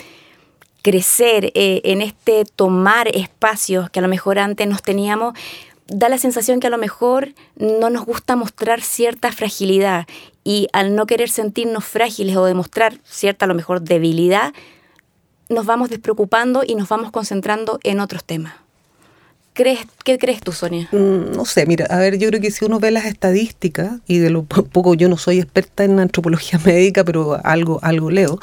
crecer, 0.82 1.50
eh, 1.56 1.80
en 1.82 2.00
este 2.00 2.44
tomar 2.44 3.08
espacios 3.08 3.90
que 3.90 3.98
a 3.98 4.02
lo 4.02 4.08
mejor 4.08 4.38
antes 4.38 4.68
nos 4.68 4.82
teníamos, 4.82 5.34
da 5.92 6.08
la 6.08 6.18
sensación 6.18 6.60
que 6.60 6.66
a 6.66 6.70
lo 6.70 6.78
mejor 6.78 7.34
no 7.56 7.90
nos 7.90 8.04
gusta 8.04 8.36
mostrar 8.36 8.80
cierta 8.82 9.32
fragilidad 9.32 10.06
y 10.44 10.68
al 10.72 10.96
no 10.96 11.06
querer 11.06 11.28
sentirnos 11.28 11.84
frágiles 11.84 12.36
o 12.36 12.44
demostrar 12.44 12.98
cierta 13.04 13.44
a 13.44 13.48
lo 13.48 13.54
mejor 13.54 13.82
debilidad, 13.82 14.52
nos 15.48 15.66
vamos 15.66 15.90
despreocupando 15.90 16.62
y 16.66 16.74
nos 16.74 16.88
vamos 16.88 17.10
concentrando 17.12 17.78
en 17.84 18.00
otros 18.00 18.24
temas. 18.24 18.54
¿Crees, 19.54 19.80
¿Qué 20.02 20.16
crees 20.16 20.40
tú, 20.40 20.52
Sonia? 20.52 20.88
Mm, 20.92 21.36
no 21.36 21.44
sé, 21.44 21.66
mira, 21.66 21.84
a 21.90 21.98
ver, 21.98 22.16
yo 22.16 22.28
creo 22.28 22.40
que 22.40 22.50
si 22.50 22.64
uno 22.64 22.80
ve 22.80 22.90
las 22.90 23.04
estadísticas, 23.04 24.00
y 24.06 24.18
de 24.18 24.30
lo 24.30 24.44
poco 24.44 24.94
yo 24.94 25.10
no 25.10 25.18
soy 25.18 25.40
experta 25.40 25.84
en 25.84 26.00
antropología 26.00 26.58
médica, 26.64 27.04
pero 27.04 27.38
algo, 27.44 27.78
algo 27.82 28.10
leo, 28.10 28.40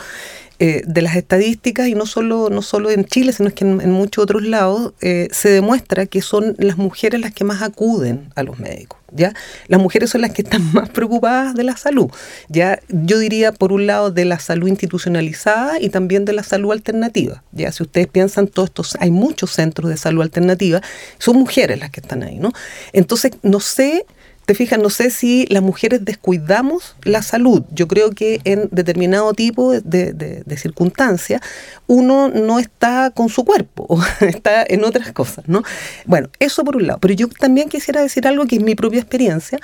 eh, 0.61 0.83
de 0.85 1.01
las 1.01 1.15
estadísticas, 1.15 1.87
y 1.87 1.95
no 1.95 2.05
solo, 2.05 2.49
no 2.49 2.61
solo 2.61 2.89
en 2.89 3.05
Chile, 3.05 3.31
sino 3.31 3.49
que 3.49 3.63
en, 3.63 3.91
muchos 3.91 4.21
otros 4.21 4.43
lados, 4.43 4.93
eh, 4.99 5.29
se 5.31 5.49
demuestra 5.49 6.05
que 6.05 6.21
son 6.21 6.53
las 6.57 6.77
mujeres 6.77 7.21
las 7.21 7.33
que 7.33 7.45
más 7.45 7.61
acuden 7.61 8.29
a 8.35 8.43
los 8.43 8.59
médicos. 8.59 8.99
¿Ya? 9.11 9.33
Las 9.67 9.81
mujeres 9.81 10.09
son 10.09 10.19
las 10.21 10.31
que 10.31 10.41
están 10.41 10.61
más 10.73 10.89
preocupadas 10.89 11.55
de 11.55 11.63
la 11.63 11.77
salud. 11.77 12.11
¿ya? 12.49 12.77
Yo 12.89 13.19
diría, 13.19 13.53
por 13.53 13.71
un 13.71 13.87
lado, 13.87 14.11
de 14.11 14.25
la 14.25 14.37
salud 14.37 14.67
institucionalizada 14.67 15.79
y 15.79 15.89
también 15.89 16.25
de 16.25 16.33
la 16.33 16.43
salud 16.43 16.73
alternativa. 16.73 17.41
¿ya? 17.53 17.71
Si 17.71 17.81
ustedes 17.81 18.07
piensan, 18.07 18.47
todos 18.47 18.67
estos, 18.67 18.97
hay 18.99 19.11
muchos 19.11 19.51
centros 19.51 19.89
de 19.89 19.95
salud 19.95 20.21
alternativa, 20.21 20.81
son 21.19 21.37
mujeres 21.37 21.79
las 21.79 21.89
que 21.89 22.01
están 22.01 22.21
ahí. 22.21 22.37
¿no? 22.37 22.51
Entonces, 22.91 23.31
no 23.43 23.61
sé 23.61 24.05
te 24.49 24.55
fijas, 24.55 24.79
no 24.79 24.89
sé 24.89 25.11
si 25.11 25.45
las 25.51 25.61
mujeres 25.61 26.03
descuidamos 26.03 26.95
la 27.03 27.21
salud. 27.21 27.61
Yo 27.69 27.87
creo 27.87 28.09
que 28.09 28.41
en 28.45 28.67
determinado 28.71 29.31
tipo 29.35 29.73
de, 29.79 30.43
circunstancias 30.57 31.39
uno 31.85 32.29
no 32.29 32.57
está 32.57 33.11
con 33.11 33.29
su 33.29 33.45
cuerpo, 33.45 34.01
está 34.21 34.65
en 34.67 34.85
otras 34.85 35.11
cosas, 35.11 35.47
¿no? 35.47 35.61
Bueno, 36.07 36.29
eso 36.39 36.63
por 36.63 36.77
un 36.77 36.87
lado. 36.87 36.97
Pero 36.99 37.13
yo 37.13 37.27
también 37.27 37.69
quisiera 37.69 38.01
decir 38.01 38.25
algo 38.25 38.47
que 38.47 38.55
es 38.55 38.63
mi 38.63 38.73
propia 38.73 38.99
experiencia, 39.01 39.59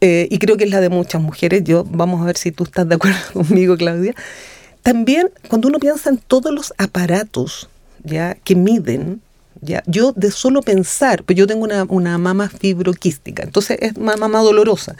eh, 0.00 0.28
y 0.30 0.38
creo 0.38 0.56
que 0.56 0.64
es 0.64 0.70
la 0.70 0.80
de 0.80 0.88
muchas 0.88 1.20
mujeres. 1.20 1.62
Yo, 1.64 1.84
vamos 1.84 2.22
a 2.22 2.24
ver 2.24 2.38
si 2.38 2.52
tú 2.52 2.64
estás 2.64 2.88
de 2.88 2.94
acuerdo 2.94 3.18
conmigo, 3.34 3.76
Claudia. 3.76 4.14
También 4.82 5.28
cuando 5.48 5.68
uno 5.68 5.78
piensa 5.78 6.08
en 6.08 6.16
todos 6.16 6.54
los 6.54 6.72
aparatos 6.78 7.68
ya 8.02 8.34
que 8.34 8.54
miden 8.54 9.20
yo 9.86 10.12
de 10.16 10.30
solo 10.30 10.62
pensar, 10.62 11.22
pues 11.24 11.36
yo 11.36 11.46
tengo 11.46 11.64
una, 11.64 11.84
una 11.88 12.18
mama 12.18 12.48
fibroquística, 12.48 13.42
entonces 13.42 13.78
es 13.80 13.92
una 13.96 14.16
mama 14.16 14.40
dolorosa. 14.40 14.96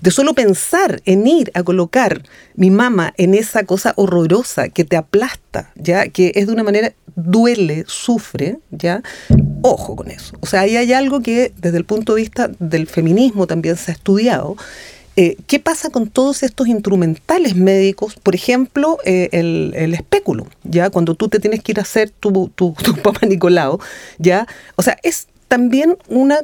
De 0.00 0.10
solo 0.10 0.32
pensar 0.32 1.02
en 1.04 1.26
ir 1.26 1.50
a 1.52 1.62
colocar 1.62 2.22
mi 2.54 2.70
mama 2.70 3.12
en 3.18 3.34
esa 3.34 3.64
cosa 3.64 3.92
horrorosa 3.96 4.70
que 4.70 4.84
te 4.84 4.96
aplasta, 4.96 5.72
ya 5.74 6.08
que 6.08 6.32
es 6.36 6.46
de 6.46 6.54
una 6.54 6.62
manera 6.62 6.94
duele, 7.16 7.84
sufre, 7.86 8.58
ya. 8.70 9.02
Ojo 9.62 9.96
con 9.96 10.10
eso. 10.10 10.36
O 10.40 10.46
sea, 10.46 10.60
ahí 10.60 10.76
hay 10.76 10.94
algo 10.94 11.20
que 11.20 11.52
desde 11.58 11.76
el 11.76 11.84
punto 11.84 12.14
de 12.14 12.22
vista 12.22 12.50
del 12.58 12.86
feminismo 12.86 13.46
también 13.46 13.76
se 13.76 13.90
ha 13.90 13.94
estudiado 13.94 14.56
eh, 15.16 15.36
¿Qué 15.46 15.58
pasa 15.58 15.90
con 15.90 16.08
todos 16.08 16.42
estos 16.42 16.68
instrumentales 16.68 17.56
médicos? 17.56 18.14
Por 18.14 18.34
ejemplo, 18.34 18.98
eh, 19.04 19.28
el, 19.32 19.72
el 19.74 19.94
espéculo, 19.94 20.46
¿ya? 20.64 20.90
Cuando 20.90 21.14
tú 21.14 21.28
te 21.28 21.40
tienes 21.40 21.62
que 21.62 21.72
ir 21.72 21.78
a 21.78 21.82
hacer 21.82 22.10
tu, 22.10 22.48
tu, 22.54 22.74
Papa 23.02 23.26
Nicolau, 23.26 23.80
¿ya? 24.18 24.46
O 24.76 24.82
sea, 24.82 24.96
es 25.02 25.26
también 25.48 25.98
una, 26.08 26.38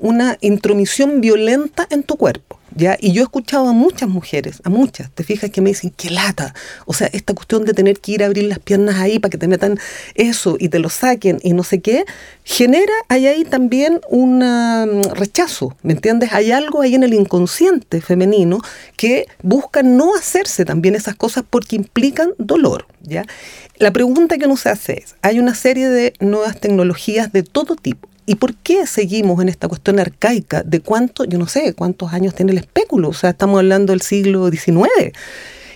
una 0.00 0.38
intromisión 0.40 1.20
violenta 1.20 1.86
en 1.90 2.04
tu 2.04 2.16
cuerpo. 2.16 2.55
¿Ya? 2.74 2.96
Y 3.00 3.12
yo 3.12 3.22
he 3.22 3.24
escuchado 3.24 3.68
a 3.68 3.72
muchas 3.72 4.08
mujeres, 4.08 4.60
a 4.64 4.70
muchas, 4.70 5.10
te 5.12 5.24
fijas 5.24 5.50
que 5.50 5.60
me 5.60 5.70
dicen, 5.70 5.92
qué 5.96 6.10
lata. 6.10 6.54
O 6.84 6.92
sea, 6.92 7.08
esta 7.12 7.32
cuestión 7.32 7.64
de 7.64 7.72
tener 7.72 8.00
que 8.00 8.12
ir 8.12 8.22
a 8.22 8.26
abrir 8.26 8.44
las 8.44 8.58
piernas 8.58 8.96
ahí 8.96 9.18
para 9.18 9.30
que 9.30 9.38
te 9.38 9.48
metan 9.48 9.78
eso 10.14 10.56
y 10.58 10.68
te 10.68 10.78
lo 10.78 10.90
saquen 10.90 11.38
y 11.42 11.52
no 11.52 11.62
sé 11.62 11.80
qué, 11.80 12.04
genera 12.44 12.92
ahí 13.08 13.44
también 13.44 14.00
un 14.10 14.38
mm, 14.40 15.14
rechazo, 15.14 15.76
¿me 15.82 15.92
entiendes? 15.92 16.32
Hay 16.32 16.52
algo 16.52 16.82
ahí 16.82 16.94
en 16.94 17.04
el 17.04 17.14
inconsciente 17.14 18.00
femenino 18.00 18.60
que 18.96 19.26
busca 19.42 19.82
no 19.82 20.14
hacerse 20.16 20.64
también 20.64 20.96
esas 20.96 21.14
cosas 21.14 21.44
porque 21.48 21.76
implican 21.76 22.30
dolor, 22.38 22.86
¿ya? 23.02 23.24
La 23.78 23.92
pregunta 23.92 24.38
que 24.38 24.46
uno 24.46 24.56
se 24.56 24.70
hace 24.70 25.04
es, 25.04 25.16
hay 25.22 25.38
una 25.38 25.54
serie 25.54 25.88
de 25.88 26.14
nuevas 26.20 26.58
tecnologías 26.60 27.32
de 27.32 27.42
todo 27.42 27.76
tipo 27.76 28.08
¿Y 28.26 28.34
por 28.34 28.54
qué 28.54 28.86
seguimos 28.86 29.40
en 29.40 29.48
esta 29.48 29.68
cuestión 29.68 29.98
arcaica 30.00 30.62
de 30.62 30.80
cuánto, 30.80 31.24
yo 31.24 31.38
no 31.38 31.46
sé, 31.46 31.74
cuántos 31.74 32.12
años 32.12 32.34
tiene 32.34 32.52
el 32.52 32.58
espéculo? 32.58 33.08
O 33.08 33.12
sea, 33.14 33.30
estamos 33.30 33.58
hablando 33.58 33.92
del 33.92 34.02
siglo 34.02 34.50
XIX 34.50 35.12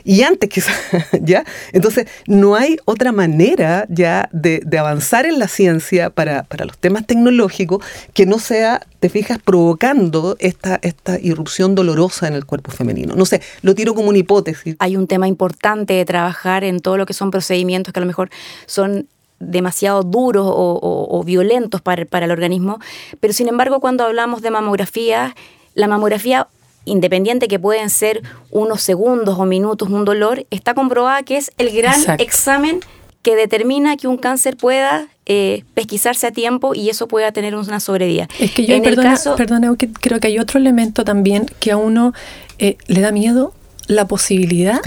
y 0.05 0.23
antes 0.23 0.49
quizás, 0.49 0.77
¿ya? 1.21 1.45
Entonces, 1.73 2.07
no 2.27 2.57
hay 2.57 2.79
otra 2.85 3.13
manera 3.13 3.87
ya 3.89 4.29
de, 4.33 4.63
avanzar 4.79 5.27
en 5.27 5.39
la 5.39 5.49
ciencia 5.49 6.11
para, 6.11 6.47
los 6.65 6.79
temas 6.79 7.07
tecnológicos 7.07 7.85
que 8.15 8.27
no 8.27 8.39
sea, 8.39 8.87
te 8.99 9.09
fijas, 9.09 9.39
provocando 9.39 10.37
esta, 10.39 10.79
esta 10.83 11.19
irrupción 11.21 11.75
dolorosa 11.75 12.29
en 12.29 12.35
el 12.35 12.47
cuerpo 12.47 12.71
femenino. 12.71 13.15
No 13.15 13.27
sé, 13.27 13.43
lo 13.63 13.75
tiro 13.75 13.95
como 13.95 14.09
una 14.09 14.19
hipótesis. 14.19 14.77
Hay 14.79 14.97
un 14.97 15.07
tema 15.07 15.29
importante 15.29 15.95
de 15.95 16.05
trabajar 16.05 16.65
en 16.65 16.81
todo 16.81 16.97
lo 16.97 17.07
que 17.07 17.15
son 17.15 17.31
procedimientos 17.31 17.93
que 17.93 18.01
a 18.01 18.03
lo 18.03 18.07
mejor 18.07 18.31
son 18.67 19.07
demasiado 19.41 20.03
duros 20.03 20.47
o, 20.47 21.23
violentos 21.25 21.81
para, 21.81 22.05
para, 22.05 22.27
el 22.27 22.33
organismo, 22.33 22.79
pero 23.19 23.33
sin 23.33 23.49
embargo 23.49 23.81
cuando 23.81 24.05
hablamos 24.05 24.43
de 24.43 24.51
mamografía, 24.51 25.35
la 25.75 25.89
mamografía 25.89 26.47
independiente 26.85 27.49
que 27.49 27.59
pueden 27.59 27.91
ser 27.91 28.23
unos 28.51 28.83
segundos 28.83 29.39
o 29.39 29.45
minutos 29.45 29.89
un 29.89 30.05
dolor, 30.05 30.47
está 30.51 30.75
comprobada 30.75 31.23
que 31.23 31.37
es 31.37 31.51
el 31.59 31.71
gran 31.71 32.01
examen 32.19 32.81
que 33.23 33.37
determina 33.37 33.97
que 33.97 34.09
un 34.09 34.17
cáncer 34.17 34.57
pueda 34.57 35.09
eh, 35.27 35.65
pesquisarse 35.75 36.27
a 36.27 36.31
tiempo 36.31 36.75
y 36.75 36.89
eso 36.89 37.07
pueda 37.07 37.33
tener 37.33 37.55
una 37.55 37.81
sobrevida. 37.81 38.29
Es 38.39 38.53
que 38.53 38.65
yo, 38.65 38.75
en 38.75 38.83
perdona, 38.83 39.19
perdona, 39.37 39.75
creo 39.77 40.21
que 40.21 40.29
hay 40.29 40.39
otro 40.39 40.59
elemento 40.59 41.05
también 41.05 41.47
que 41.61 41.71
a 41.71 41.77
uno 41.77 42.15
eh, 42.59 42.77
le 42.87 43.01
da 43.01 43.13
miedo 43.13 43.53
la 43.87 44.07
posibilidad 44.07 44.81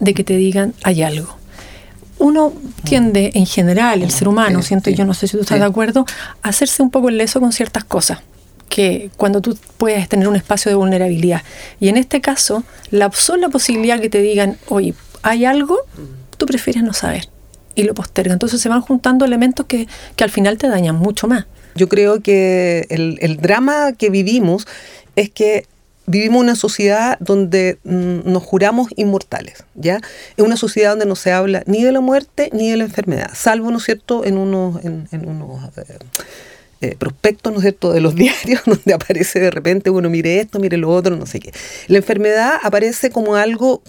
de 0.00 0.14
que 0.14 0.24
te 0.24 0.36
digan 0.36 0.74
hay 0.82 1.02
algo 1.02 1.37
uno 2.18 2.52
tiende 2.84 3.30
en 3.34 3.46
general, 3.46 4.02
el 4.02 4.10
ser 4.10 4.28
humano, 4.28 4.62
siento 4.62 4.90
yo, 4.90 5.04
no 5.04 5.14
sé 5.14 5.28
si 5.28 5.36
tú 5.36 5.42
estás 5.42 5.58
de 5.58 5.64
acuerdo, 5.64 6.04
a 6.42 6.48
hacerse 6.48 6.82
un 6.82 6.90
poco 6.90 7.08
el 7.08 7.18
leso 7.18 7.40
con 7.40 7.52
ciertas 7.52 7.84
cosas 7.84 8.18
que 8.68 9.10
cuando 9.16 9.40
tú 9.40 9.58
puedes 9.78 10.08
tener 10.08 10.28
un 10.28 10.36
espacio 10.36 10.70
de 10.70 10.74
vulnerabilidad. 10.74 11.42
Y 11.80 11.88
en 11.88 11.96
este 11.96 12.20
caso, 12.20 12.64
la 12.90 13.10
sola 13.12 13.48
posibilidad 13.48 13.98
que 14.00 14.10
te 14.10 14.20
digan, 14.20 14.58
oye, 14.68 14.94
hay 15.22 15.44
algo, 15.44 15.78
tú 16.36 16.46
prefieres 16.46 16.82
no 16.82 16.92
saber 16.92 17.28
y 17.74 17.84
lo 17.84 17.94
posterga. 17.94 18.32
Entonces 18.32 18.60
se 18.60 18.68
van 18.68 18.80
juntando 18.82 19.24
elementos 19.24 19.66
que, 19.66 19.88
que 20.16 20.24
al 20.24 20.30
final 20.30 20.58
te 20.58 20.68
dañan 20.68 20.96
mucho 20.96 21.28
más. 21.28 21.46
Yo 21.74 21.88
creo 21.88 22.20
que 22.22 22.86
el, 22.90 23.18
el 23.20 23.38
drama 23.38 23.92
que 23.92 24.10
vivimos 24.10 24.66
es 25.16 25.30
que 25.30 25.66
vivimos 26.08 26.42
una 26.42 26.56
sociedad 26.56 27.18
donde 27.20 27.78
mm, 27.84 28.30
nos 28.30 28.42
juramos 28.42 28.88
inmortales, 28.96 29.64
¿ya? 29.74 30.00
Es 30.36 30.44
una 30.44 30.56
sociedad 30.56 30.90
donde 30.90 31.06
no 31.06 31.16
se 31.16 31.32
habla 31.32 31.62
ni 31.66 31.84
de 31.84 31.92
la 31.92 32.00
muerte 32.00 32.50
ni 32.52 32.70
de 32.70 32.78
la 32.78 32.84
enfermedad, 32.84 33.30
salvo, 33.34 33.70
¿no 33.70 33.78
es 33.78 33.84
cierto?, 33.84 34.24
en 34.24 34.38
unos, 34.38 34.82
en, 34.84 35.06
unos 35.12 35.64
eh, 35.76 35.98
eh, 36.80 36.96
prospectos, 36.98 37.52
¿no 37.52 37.58
es 37.58 37.62
cierto?, 37.62 37.92
de 37.92 38.00
los 38.00 38.14
diarios, 38.16 38.62
donde 38.64 38.94
aparece 38.94 39.38
de 39.38 39.50
repente, 39.50 39.90
bueno, 39.90 40.10
mire 40.10 40.40
esto, 40.40 40.58
mire 40.58 40.76
lo 40.76 40.90
otro, 40.90 41.16
no 41.16 41.26
sé 41.26 41.40
qué. 41.40 41.52
La 41.86 41.98
enfermedad 41.98 42.54
aparece 42.62 43.10
como 43.10 43.36
algo 43.36 43.82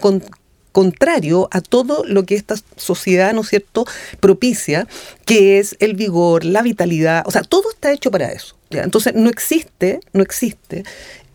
contrario 0.71 1.47
a 1.51 1.61
todo 1.61 2.03
lo 2.05 2.25
que 2.25 2.35
esta 2.35 2.55
sociedad, 2.75 3.33
¿no 3.33 3.41
es 3.41 3.49
cierto?, 3.49 3.85
propicia, 4.19 4.87
que 5.25 5.59
es 5.59 5.77
el 5.79 5.95
vigor, 5.95 6.43
la 6.43 6.61
vitalidad, 6.61 7.23
o 7.25 7.31
sea, 7.31 7.43
todo 7.43 7.71
está 7.71 7.91
hecho 7.93 8.11
para 8.11 8.31
eso. 8.31 8.55
Entonces, 8.71 9.15
no 9.15 9.29
existe, 9.29 9.99
no 10.13 10.21
existe 10.21 10.83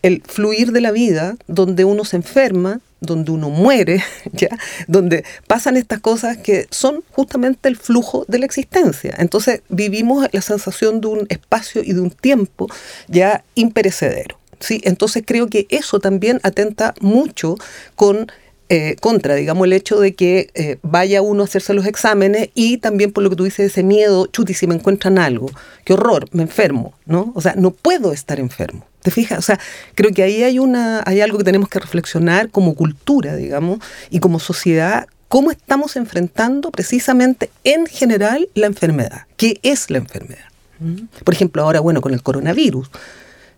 el 0.05 0.21
fluir 0.23 0.71
de 0.71 0.81
la 0.81 0.91
vida, 0.91 1.35
donde 1.47 1.83
uno 1.83 2.05
se 2.05 2.17
enferma, 2.17 2.79
donde 2.99 3.31
uno 3.31 3.49
muere, 3.49 4.03
¿ya? 4.33 4.49
donde 4.87 5.25
pasan 5.47 5.77
estas 5.77 5.99
cosas 5.99 6.37
que 6.37 6.67
son 6.69 7.03
justamente 7.11 7.69
el 7.69 7.75
flujo 7.75 8.23
de 8.27 8.37
la 8.37 8.45
existencia. 8.45 9.15
Entonces 9.17 9.63
vivimos 9.67 10.27
la 10.31 10.41
sensación 10.41 11.01
de 11.01 11.07
un 11.07 11.25
espacio 11.29 11.81
y 11.83 11.93
de 11.93 12.01
un 12.01 12.11
tiempo 12.11 12.69
ya 13.07 13.43
imperecedero. 13.55 14.37
¿sí? 14.59 14.79
Entonces 14.83 15.23
creo 15.25 15.47
que 15.47 15.65
eso 15.69 15.99
también 15.99 16.39
atenta 16.43 16.93
mucho 17.01 17.57
con 17.95 18.31
eh, 18.69 18.95
contra, 18.99 19.33
digamos, 19.35 19.65
el 19.65 19.73
hecho 19.73 19.99
de 19.99 20.13
que 20.13 20.49
eh, 20.53 20.77
vaya 20.83 21.21
uno 21.23 21.41
a 21.41 21.45
hacerse 21.45 21.73
los 21.75 21.85
exámenes 21.87 22.49
y 22.53 22.77
también 22.77 23.11
por 23.11 23.23
lo 23.23 23.29
que 23.31 23.35
tú 23.35 23.43
dices, 23.43 23.71
ese 23.71 23.83
miedo, 23.83 24.25
chuti, 24.27 24.55
si 24.55 24.65
me 24.65 24.73
encuentran 24.73 25.19
algo, 25.19 25.51
qué 25.83 25.93
horror, 25.93 26.27
me 26.31 26.41
enfermo, 26.43 26.95
¿no? 27.05 27.31
O 27.35 27.41
sea, 27.41 27.53
no 27.55 27.69
puedo 27.69 28.11
estar 28.11 28.39
enfermo. 28.39 28.87
¿Te 29.05 29.11
fijas? 29.11 29.37
O 29.37 29.41
sea, 29.43 29.59
creo 29.93 30.11
que 30.11 30.23
ahí 30.23 30.41
hay, 30.41 30.57
una, 30.57 31.03
hay 31.05 31.21
algo 31.21 31.37
que 31.37 31.43
tenemos 31.43 31.69
que 31.69 31.79
reflexionar 31.79 32.49
como 32.49 32.73
cultura, 32.73 33.35
digamos, 33.35 33.77
y 34.09 34.19
como 34.19 34.39
sociedad, 34.39 35.05
cómo 35.27 35.51
estamos 35.51 35.95
enfrentando 35.95 36.71
precisamente 36.71 37.51
en 37.63 37.85
general 37.85 38.49
la 38.55 38.65
enfermedad. 38.65 39.27
¿Qué 39.37 39.59
es 39.61 39.91
la 39.91 39.99
enfermedad? 39.99 40.45
¿Mm? 40.79 41.03
Por 41.23 41.35
ejemplo, 41.35 41.61
ahora, 41.61 41.81
bueno, 41.81 42.01
con 42.01 42.15
el 42.15 42.23
coronavirus. 42.23 42.89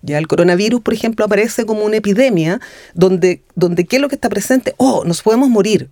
Ya 0.02 0.18
el 0.18 0.28
coronavirus, 0.28 0.82
por 0.82 0.94
ejemplo, 0.94 1.24
aparece 1.24 1.66
como 1.66 1.86
una 1.86 1.96
epidemia 1.96 2.60
donde, 2.94 3.42
donde 3.56 3.86
¿qué 3.86 3.96
es 3.96 4.02
lo 4.02 4.10
que 4.10 4.16
está 4.16 4.28
presente? 4.28 4.74
Oh, 4.76 5.06
nos 5.06 5.22
podemos 5.22 5.48
morir. 5.48 5.90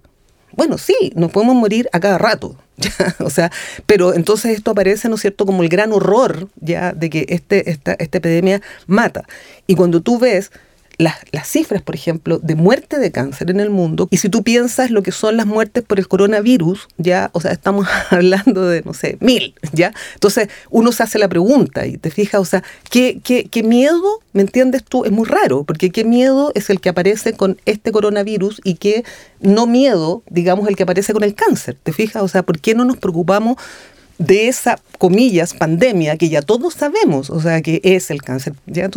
Bueno, 0.55 0.77
sí, 0.77 1.11
nos 1.15 1.31
podemos 1.31 1.55
morir 1.55 1.89
a 1.91 1.99
cada 1.99 2.17
rato. 2.17 2.55
o 3.19 3.29
sea, 3.29 3.51
pero 3.85 4.13
entonces 4.13 4.57
esto 4.57 4.71
aparece, 4.71 5.07
¿no 5.09 5.15
es 5.15 5.21
cierto?, 5.21 5.45
como 5.45 5.63
el 5.63 5.69
gran 5.69 5.93
horror 5.93 6.49
ya 6.59 6.93
de 6.93 7.09
que 7.09 7.25
este, 7.29 7.69
esta, 7.69 7.93
esta 7.93 8.17
epidemia 8.17 8.61
mata. 8.87 9.23
Y 9.67 9.75
cuando 9.75 10.01
tú 10.01 10.19
ves 10.19 10.51
las, 10.97 11.15
las, 11.31 11.47
cifras, 11.47 11.81
por 11.81 11.95
ejemplo, 11.95 12.39
de 12.39 12.55
muerte 12.55 12.99
de 12.99 13.11
cáncer 13.11 13.49
en 13.51 13.59
el 13.59 13.69
mundo, 13.69 14.07
y 14.11 14.17
si 14.17 14.29
tú 14.29 14.43
piensas 14.43 14.91
lo 14.91 15.03
que 15.03 15.11
son 15.11 15.37
las 15.37 15.45
muertes 15.45 15.83
por 15.83 15.99
el 15.99 16.07
coronavirus, 16.07 16.87
ya, 16.97 17.29
o 17.33 17.41
sea, 17.41 17.51
estamos 17.51 17.87
hablando 18.09 18.67
de, 18.67 18.81
no 18.83 18.93
sé, 18.93 19.17
mil, 19.19 19.55
¿ya? 19.73 19.93
Entonces, 20.13 20.49
uno 20.69 20.91
se 20.91 21.03
hace 21.03 21.19
la 21.19 21.27
pregunta 21.27 21.85
y 21.85 21.97
te 21.97 22.11
fijas, 22.11 22.41
o 22.41 22.45
sea, 22.45 22.63
¿qué, 22.89 23.19
qué, 23.23 23.45
qué 23.49 23.63
miedo, 23.63 24.21
me 24.33 24.41
entiendes 24.41 24.83
tú? 24.83 25.05
Es 25.05 25.11
muy 25.11 25.27
raro, 25.27 25.63
porque 25.63 25.89
qué 25.89 26.03
miedo 26.03 26.51
es 26.55 26.69
el 26.69 26.79
que 26.79 26.89
aparece 26.89 27.33
con 27.33 27.57
este 27.65 27.91
coronavirus 27.91 28.61
y 28.63 28.75
qué 28.75 29.03
no 29.39 29.67
miedo, 29.67 30.23
digamos, 30.29 30.67
el 30.67 30.75
que 30.75 30.83
aparece 30.83 31.13
con 31.13 31.23
el 31.23 31.35
cáncer, 31.35 31.77
¿te 31.81 31.93
fijas? 31.93 32.23
O 32.23 32.27
sea, 32.27 32.43
¿por 32.43 32.59
qué 32.59 32.75
no 32.75 32.85
nos 32.85 32.97
preocupamos 32.97 33.57
de 34.17 34.47
esa, 34.47 34.79
comillas, 34.97 35.53
pandemia 35.53 36.17
que 36.17 36.29
ya 36.29 36.41
todos 36.41 36.73
sabemos, 36.73 37.29
o 37.29 37.41
sea, 37.41 37.61
que 37.61 37.81
es 37.83 38.11
el 38.11 38.21
cáncer? 38.21 38.53
Ya 38.65 38.89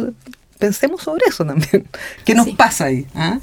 pensemos 0.58 1.02
sobre 1.02 1.24
eso 1.26 1.44
también. 1.44 1.88
¿Qué 2.24 2.34
nos 2.34 2.48
pasa 2.50 2.86
ahí? 2.86 3.06
¿Ah? 3.14 3.38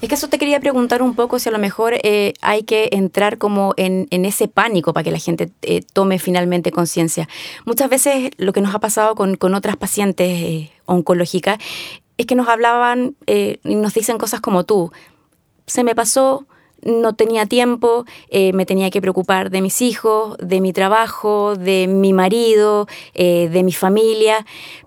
Es 0.00 0.08
que 0.08 0.14
eso 0.14 0.28
te 0.28 0.38
quería 0.38 0.60
preguntar 0.60 1.02
un 1.02 1.16
poco 1.16 1.40
si 1.40 1.48
a 1.48 1.52
lo 1.52 1.58
mejor 1.58 1.94
eh, 2.04 2.34
hay 2.40 2.62
que 2.62 2.88
entrar 2.92 3.36
como 3.38 3.74
en, 3.76 4.06
ese 4.10 4.46
pánico 4.46 4.92
para 4.92 5.02
que 5.02 5.10
la 5.10 5.18
gente 5.18 5.50
eh, 5.62 5.82
tome 5.92 6.20
finalmente 6.20 6.70
conciencia. 6.70 7.28
Muchas 7.64 7.90
veces 7.90 8.30
lo 8.36 8.52
que 8.52 8.60
nos 8.60 8.74
ha 8.74 8.78
pasado 8.78 9.16
con, 9.16 9.54
otras 9.54 9.76
pacientes 9.76 10.28
eh, 10.28 10.70
oncológicas 10.84 11.58
es 12.16 12.26
que 12.26 12.36
nos 12.36 12.48
hablaban 12.48 13.16
y 13.26 13.74
nos 13.76 13.94
dicen 13.94 14.18
cosas 14.18 14.40
como 14.40 14.64
tú, 14.64 14.90
se 15.66 15.84
me 15.84 15.94
pasó, 15.94 16.46
no 16.82 17.14
tenía 17.14 17.46
tiempo, 17.46 18.06
me 18.32 18.66
tenía 18.66 18.90
que 18.90 19.00
preocupar 19.00 19.50
de 19.50 19.62
mis 19.62 19.80
hijos, 19.82 20.36
de 20.38 20.60
mi 20.60 20.72
trabajo, 20.72 21.54
de 21.54 21.86
mi 21.86 22.12
marido, 22.12 22.88
de 23.14 23.62
mi 23.64 23.72
familia, 23.72 24.44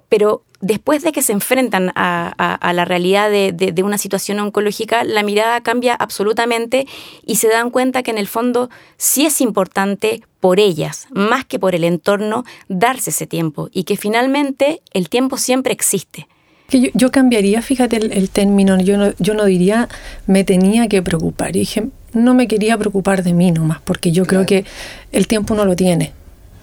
pero 0.10 0.44
después 0.62 1.04
de 1.04 1.12
que 1.12 1.22
se 1.22 1.34
enfrentan 1.34 1.92
a, 1.96 2.72
la 2.74 2.86
realidad 2.86 3.30
de, 3.30 3.84
una 3.84 3.98
situación 3.98 4.40
oncológica, 4.40 5.04
la 5.04 5.24
mirada 5.24 5.62
cambia 5.62 5.94
absolutamente 5.94 6.88
y 7.26 7.36
se 7.36 7.50
dan 7.50 7.72
cuenta 7.72 8.04
que 8.04 8.12
en 8.12 8.18
el 8.18 8.28
fondo 8.28 8.70
sí 8.98 9.26
es 9.26 9.42
importante 9.42 10.22
por 10.40 10.60
ellas, 10.60 11.08
más 11.12 11.46
que 11.46 11.60
por 11.60 11.76
el 11.76 11.84
entorno, 11.84 12.46
darse 12.68 13.10
ese 13.12 13.28
tiempo 13.28 13.70
y 13.72 13.84
que 13.84 13.98
finalmente 13.98 14.82
el 14.94 15.10
tiempo 15.10 15.38
siempre 15.38 15.74
existe. 15.74 16.28
Que 16.70 16.92
yo, 16.94 17.12
cambiaría, 17.12 17.62
fíjate 17.62 17.98
el, 17.98 18.30
término, 18.30 18.80
yo 18.80 18.98
no, 18.98 19.14
yo 19.20 19.34
no 19.34 19.46
diría 19.46 19.90
me 20.26 20.44
tenía 20.44 20.88
que 20.88 21.02
preocupar, 21.02 21.52
dije 21.52 21.90
no 22.14 22.34
me 22.34 22.48
quería 22.48 22.78
preocupar 22.78 23.24
de 23.24 23.34
mí 23.34 23.52
nomás, 23.52 23.80
porque 23.82 24.12
yo 24.12 24.26
creo 24.26 24.46
que 24.46 24.66
el 25.14 25.28
tiempo 25.28 25.56
no 25.56 25.64
lo 25.64 25.76
tiene 25.76 26.12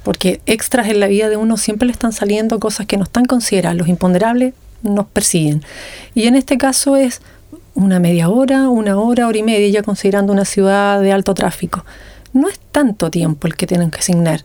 porque 0.03 0.41
extras 0.47 0.89
en 0.89 1.01
la 1.01 1.07
vida 1.07 1.29
de 1.29 1.37
uno 1.37 1.57
siempre 1.57 1.87
le 1.87 1.93
están 1.93 2.13
saliendo 2.13 2.61
cosas 2.61 2.87
que 2.87 2.97
no 2.97 3.05
están 3.05 3.25
consideradas, 3.25 3.77
los 3.77 3.89
imponderables 3.89 4.55
nos 4.83 5.07
persiguen. 5.07 5.63
Y 6.15 6.27
en 6.27 6.37
este 6.37 6.59
caso 6.59 6.97
es 6.97 7.21
una 7.75 8.01
media 8.01 8.29
hora, 8.29 8.69
una 8.69 8.99
hora, 8.99 9.29
hora 9.29 9.39
y 9.39 9.43
media, 9.43 9.69
ya 9.69 9.83
considerando 9.83 10.33
una 10.33 10.45
ciudad 10.45 11.01
de 11.01 11.13
alto 11.13 11.35
tráfico. 11.35 11.85
No 12.33 12.49
es 12.49 12.59
tanto 12.73 13.11
tiempo 13.11 13.47
el 13.47 13.57
que 13.57 13.67
tienen 13.67 13.91
que 13.91 13.99
asignar, 13.99 14.45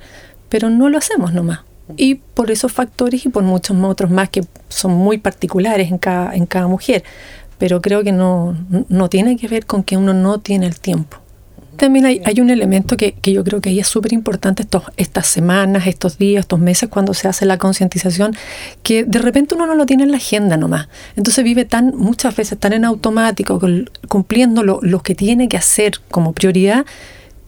pero 0.50 0.70
no 0.70 0.90
lo 0.90 0.98
hacemos 0.98 1.34
nomás. 1.34 1.62
Y 1.98 2.16
por 2.16 2.50
esos 2.50 2.72
factores 2.72 3.26
y 3.26 3.30
por 3.30 3.44
muchos 3.44 3.76
otros 3.84 4.10
más 4.10 4.30
que 4.30 4.44
son 4.70 4.94
muy 4.94 5.18
particulares 5.18 5.92
en 5.92 5.98
cada, 5.98 6.34
en 6.34 6.46
cada 6.46 6.68
mujer. 6.68 7.04
Pero 7.58 7.82
creo 7.82 8.04
que 8.04 8.12
no, 8.12 8.56
no 8.90 9.10
tiene 9.10 9.38
que 9.38 9.48
ver 9.48 9.66
con 9.66 9.84
que 9.84 9.98
uno 9.98 10.14
no 10.14 10.40
tiene 10.40 10.66
el 10.66 10.80
tiempo. 10.80 11.18
También 11.78 12.06
hay, 12.06 12.22
hay 12.24 12.40
un 12.40 12.50
elemento 12.50 12.96
que, 12.98 13.14
que, 13.14 13.34
yo 13.34 13.44
creo 13.44 13.60
que 13.60 13.70
ahí 13.70 13.80
es 13.80 13.88
súper 13.88 14.14
importante 14.14 14.66
estas 14.98 15.28
semanas, 15.28 15.88
estos 15.88 16.18
días, 16.18 16.42
estos 16.42 16.60
meses, 16.60 16.90
cuando 16.90 17.14
se 17.14 17.28
hace 17.28 17.46
la 17.46 17.58
concientización, 17.58 18.36
que 18.84 19.04
de 19.04 19.20
repente 19.20 19.56
uno 19.56 19.66
no 19.66 19.76
lo 19.76 19.86
tiene 19.86 20.04
en 20.04 20.12
la 20.12 20.18
agenda 20.18 20.56
nomás. 20.58 20.88
Entonces 21.16 21.44
vive 21.44 21.66
tan, 21.66 21.96
muchas 21.96 22.36
veces 22.36 22.60
tan 22.60 22.74
en 22.74 22.86
automático, 22.86 23.60
cumpliendo 24.08 24.64
lo, 24.64 24.80
lo 24.82 25.02
que 25.02 25.16
tiene 25.16 25.48
que 25.48 25.58
hacer 25.58 26.00
como 26.10 26.34
prioridad, 26.34 26.86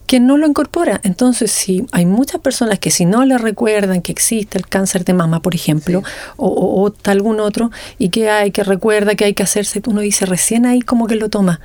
que 0.06 0.20
no 0.20 0.36
lo 0.36 0.46
incorpora. 0.46 1.00
Entonces, 1.02 1.50
si 1.50 1.86
hay 1.92 2.06
muchas 2.06 2.40
personas 2.40 2.78
que 2.78 2.90
si 2.90 3.04
no 3.04 3.24
le 3.24 3.38
recuerdan 3.38 4.02
que 4.02 4.12
existe 4.12 4.58
el 4.58 4.68
cáncer 4.68 5.04
de 5.04 5.14
mama, 5.14 5.40
por 5.40 5.54
ejemplo, 5.54 6.02
o, 6.36 6.46
o, 6.46 6.86
o, 6.86 6.94
algún 7.04 7.40
otro, 7.40 7.70
y 7.98 8.08
que 8.10 8.30
hay 8.30 8.50
que 8.50 8.64
recuerda 8.64 9.14
que 9.14 9.24
hay 9.24 9.34
que 9.34 9.42
hacerse, 9.42 9.82
uno 9.86 10.00
dice 10.00 10.26
recién 10.26 10.66
ahí 10.66 10.80
como 10.80 11.06
que 11.06 11.16
lo 11.16 11.28
toma 11.28 11.60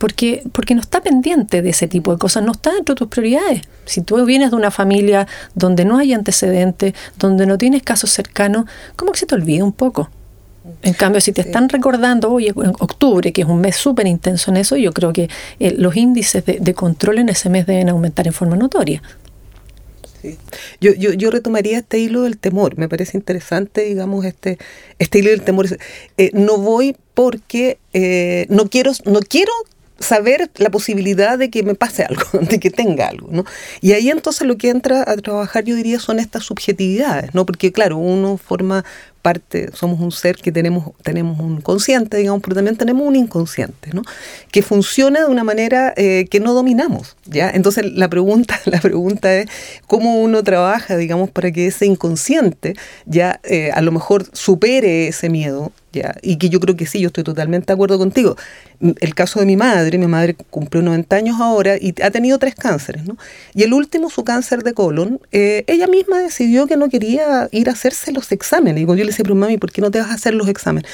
porque, 0.00 0.42
porque 0.52 0.74
no 0.74 0.80
está 0.80 1.02
pendiente 1.02 1.60
de 1.60 1.68
ese 1.68 1.86
tipo 1.86 2.10
de 2.10 2.18
cosas, 2.18 2.42
no 2.42 2.52
está 2.52 2.72
dentro 2.72 2.94
de 2.94 2.98
tus 3.00 3.08
prioridades. 3.08 3.60
Si 3.84 4.00
tú 4.00 4.24
vienes 4.24 4.50
de 4.50 4.56
una 4.56 4.70
familia 4.70 5.28
donde 5.54 5.84
no 5.84 5.98
hay 5.98 6.14
antecedentes, 6.14 6.94
donde 7.18 7.44
no 7.44 7.58
tienes 7.58 7.82
casos 7.82 8.10
cercanos, 8.10 8.64
¿cómo 8.96 9.12
que 9.12 9.18
se 9.18 9.26
te 9.26 9.34
olvida 9.34 9.62
un 9.62 9.74
poco? 9.74 10.08
En 10.80 10.94
cambio, 10.94 11.20
si 11.20 11.32
te 11.32 11.42
están 11.42 11.68
recordando, 11.68 12.30
hoy 12.32 12.48
en 12.48 12.72
octubre, 12.80 13.30
que 13.30 13.42
es 13.42 13.46
un 13.46 13.60
mes 13.60 13.76
súper 13.76 14.06
intenso 14.06 14.50
en 14.50 14.56
eso, 14.56 14.74
yo 14.78 14.92
creo 14.94 15.12
que 15.12 15.28
eh, 15.58 15.74
los 15.76 15.94
índices 15.94 16.44
de, 16.46 16.74
control 16.74 17.18
en 17.18 17.28
ese 17.28 17.50
mes 17.50 17.66
deben 17.66 17.90
aumentar 17.90 18.26
en 18.26 18.32
forma 18.32 18.56
notoria. 18.56 19.02
Yo, 20.80 20.94
yo, 20.94 21.12
yo, 21.12 21.30
retomaría 21.30 21.78
este 21.78 21.98
hilo 21.98 22.22
del 22.22 22.38
temor. 22.38 22.78
Me 22.78 22.88
parece 22.88 23.18
interesante, 23.18 23.82
digamos, 23.82 24.24
este, 24.24 24.56
este 24.98 25.18
hilo 25.18 25.30
del 25.30 25.42
temor. 25.42 25.66
Eh, 26.16 26.30
no 26.32 26.56
voy 26.56 26.96
porque 27.12 27.78
eh, 27.92 28.46
no 28.48 28.68
quiero, 28.68 28.92
no 29.04 29.20
quiero 29.20 29.52
saber 30.00 30.50
la 30.56 30.70
posibilidad 30.70 31.38
de 31.38 31.50
que 31.50 31.62
me 31.62 31.74
pase 31.74 32.02
algo, 32.02 32.24
de 32.40 32.58
que 32.58 32.70
tenga 32.70 33.08
algo, 33.08 33.28
¿no? 33.30 33.44
Y 33.80 33.92
ahí 33.92 34.10
entonces 34.10 34.46
lo 34.46 34.56
que 34.56 34.70
entra 34.70 35.04
a 35.06 35.16
trabajar, 35.16 35.64
yo 35.64 35.76
diría, 35.76 36.00
son 36.00 36.18
estas 36.18 36.44
subjetividades, 36.44 37.34
¿no? 37.34 37.46
Porque 37.46 37.70
claro, 37.70 37.98
uno 37.98 38.38
forma 38.38 38.84
parte, 39.20 39.70
somos 39.74 40.00
un 40.00 40.12
ser 40.12 40.36
que 40.36 40.50
tenemos, 40.50 40.92
tenemos 41.02 41.38
un 41.40 41.60
consciente, 41.60 42.16
digamos, 42.16 42.42
pero 42.42 42.54
también 42.54 42.76
tenemos 42.76 43.06
un 43.06 43.16
inconsciente, 43.16 43.90
¿no? 43.92 44.02
Que 44.50 44.62
funciona 44.62 45.20
de 45.20 45.26
una 45.26 45.44
manera 45.44 45.92
eh, 45.96 46.26
que 46.30 46.40
no 46.40 46.54
dominamos, 46.54 47.16
¿ya? 47.26 47.50
Entonces 47.50 47.84
la 47.92 48.08
pregunta, 48.08 48.58
la 48.64 48.80
pregunta 48.80 49.34
es 49.36 49.48
cómo 49.86 50.20
uno 50.20 50.42
trabaja, 50.42 50.96
digamos, 50.96 51.30
para 51.30 51.52
que 51.52 51.66
ese 51.66 51.84
inconsciente 51.86 52.74
ya 53.04 53.40
eh, 53.44 53.70
a 53.72 53.82
lo 53.82 53.92
mejor 53.92 54.26
supere 54.32 55.08
ese 55.08 55.28
miedo, 55.28 55.72
Y 56.22 56.36
que 56.36 56.48
yo 56.48 56.60
creo 56.60 56.76
que 56.76 56.86
sí, 56.86 57.00
yo 57.00 57.08
estoy 57.08 57.24
totalmente 57.24 57.66
de 57.66 57.72
acuerdo 57.74 57.98
contigo. 57.98 58.36
El 58.80 59.14
caso 59.14 59.40
de 59.40 59.46
mi 59.46 59.56
madre, 59.56 59.98
mi 59.98 60.06
madre 60.06 60.36
cumplió 60.50 60.82
90 60.82 61.16
años 61.16 61.40
ahora 61.40 61.76
y 61.76 61.94
ha 62.02 62.10
tenido 62.10 62.38
tres 62.38 62.54
cánceres, 62.54 63.04
¿no? 63.04 63.16
Y 63.54 63.62
el 63.62 63.72
último, 63.72 64.10
su 64.10 64.24
cáncer 64.24 64.62
de 64.62 64.72
colon, 64.72 65.20
eh, 65.32 65.64
ella 65.66 65.86
misma 65.86 66.18
decidió 66.20 66.66
que 66.66 66.76
no 66.76 66.88
quería 66.88 67.48
ir 67.52 67.68
a 67.68 67.72
hacerse 67.72 68.12
los 68.12 68.32
exámenes. 68.32 68.82
Y 68.82 68.86
yo 68.86 68.94
le 68.94 69.06
decía, 69.06 69.22
pero 69.22 69.34
mami, 69.34 69.58
¿por 69.58 69.72
qué 69.72 69.80
no 69.80 69.90
te 69.90 69.98
vas 69.98 70.10
a 70.10 70.14
hacer 70.14 70.34
los 70.34 70.48
exámenes? 70.48 70.90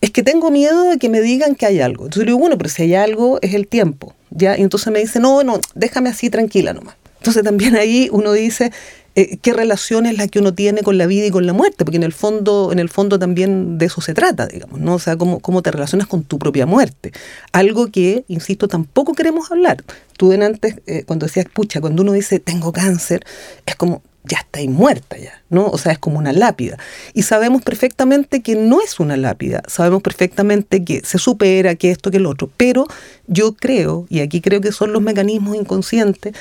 Es 0.00 0.10
que 0.10 0.22
tengo 0.22 0.50
miedo 0.50 0.90
de 0.90 0.98
que 0.98 1.08
me 1.08 1.20
digan 1.20 1.54
que 1.54 1.66
hay 1.66 1.80
algo. 1.80 2.04
Entonces 2.04 2.24
le 2.24 2.30
digo, 2.32 2.38
bueno, 2.38 2.56
pero 2.56 2.70
si 2.70 2.82
hay 2.82 2.94
algo, 2.94 3.38
es 3.42 3.54
el 3.54 3.66
tiempo. 3.66 4.14
¿ya? 4.30 4.58
Y 4.58 4.62
entonces 4.62 4.92
me 4.92 5.00
dice, 5.00 5.20
no, 5.20 5.42
no, 5.42 5.60
déjame 5.74 6.10
así 6.10 6.30
tranquila 6.30 6.72
nomás. 6.72 6.94
Entonces 7.18 7.42
también 7.42 7.76
ahí 7.76 8.08
uno 8.12 8.32
dice, 8.32 8.72
eh, 9.18 9.36
qué 9.42 9.52
relación 9.52 10.06
es 10.06 10.16
la 10.16 10.28
que 10.28 10.38
uno 10.38 10.54
tiene 10.54 10.84
con 10.84 10.96
la 10.96 11.08
vida 11.08 11.26
y 11.26 11.32
con 11.32 11.44
la 11.44 11.52
muerte, 11.52 11.84
porque 11.84 11.96
en 11.96 12.04
el 12.04 12.12
fondo, 12.12 12.70
en 12.70 12.78
el 12.78 12.88
fondo 12.88 13.18
también 13.18 13.76
de 13.76 13.86
eso 13.86 14.00
se 14.00 14.14
trata, 14.14 14.46
digamos, 14.46 14.78
¿no? 14.78 14.94
O 14.94 14.98
sea, 15.00 15.16
cómo, 15.16 15.40
cómo 15.40 15.60
te 15.60 15.72
relacionas 15.72 16.06
con 16.06 16.22
tu 16.22 16.38
propia 16.38 16.66
muerte. 16.66 17.10
Algo 17.50 17.88
que, 17.88 18.24
insisto, 18.28 18.68
tampoco 18.68 19.14
queremos 19.14 19.50
hablar. 19.50 19.82
Tú 20.16 20.32
en 20.32 20.44
antes, 20.44 20.76
eh, 20.86 21.02
cuando 21.04 21.26
decías, 21.26 21.46
pucha, 21.52 21.80
cuando 21.80 22.02
uno 22.02 22.12
dice 22.12 22.38
tengo 22.38 22.70
cáncer, 22.72 23.26
es 23.66 23.74
como, 23.74 24.02
ya 24.22 24.38
estáis 24.38 24.70
muerta 24.70 25.16
ya, 25.16 25.42
¿no? 25.50 25.66
O 25.66 25.78
sea, 25.78 25.92
es 25.92 25.98
como 25.98 26.18
una 26.18 26.32
lápida. 26.32 26.78
Y 27.12 27.22
sabemos 27.22 27.62
perfectamente 27.62 28.40
que 28.40 28.54
no 28.54 28.80
es 28.80 29.00
una 29.00 29.16
lápida, 29.16 29.62
sabemos 29.66 30.02
perfectamente 30.02 30.84
que 30.84 31.00
se 31.04 31.18
supera, 31.18 31.74
que 31.74 31.90
esto, 31.90 32.12
que 32.12 32.18
el 32.18 32.26
otro, 32.26 32.50
pero 32.56 32.86
yo 33.26 33.54
creo, 33.54 34.06
y 34.08 34.20
aquí 34.20 34.40
creo 34.40 34.60
que 34.60 34.70
son 34.70 34.92
los 34.92 35.02
mecanismos 35.02 35.56
inconscientes, 35.56 36.34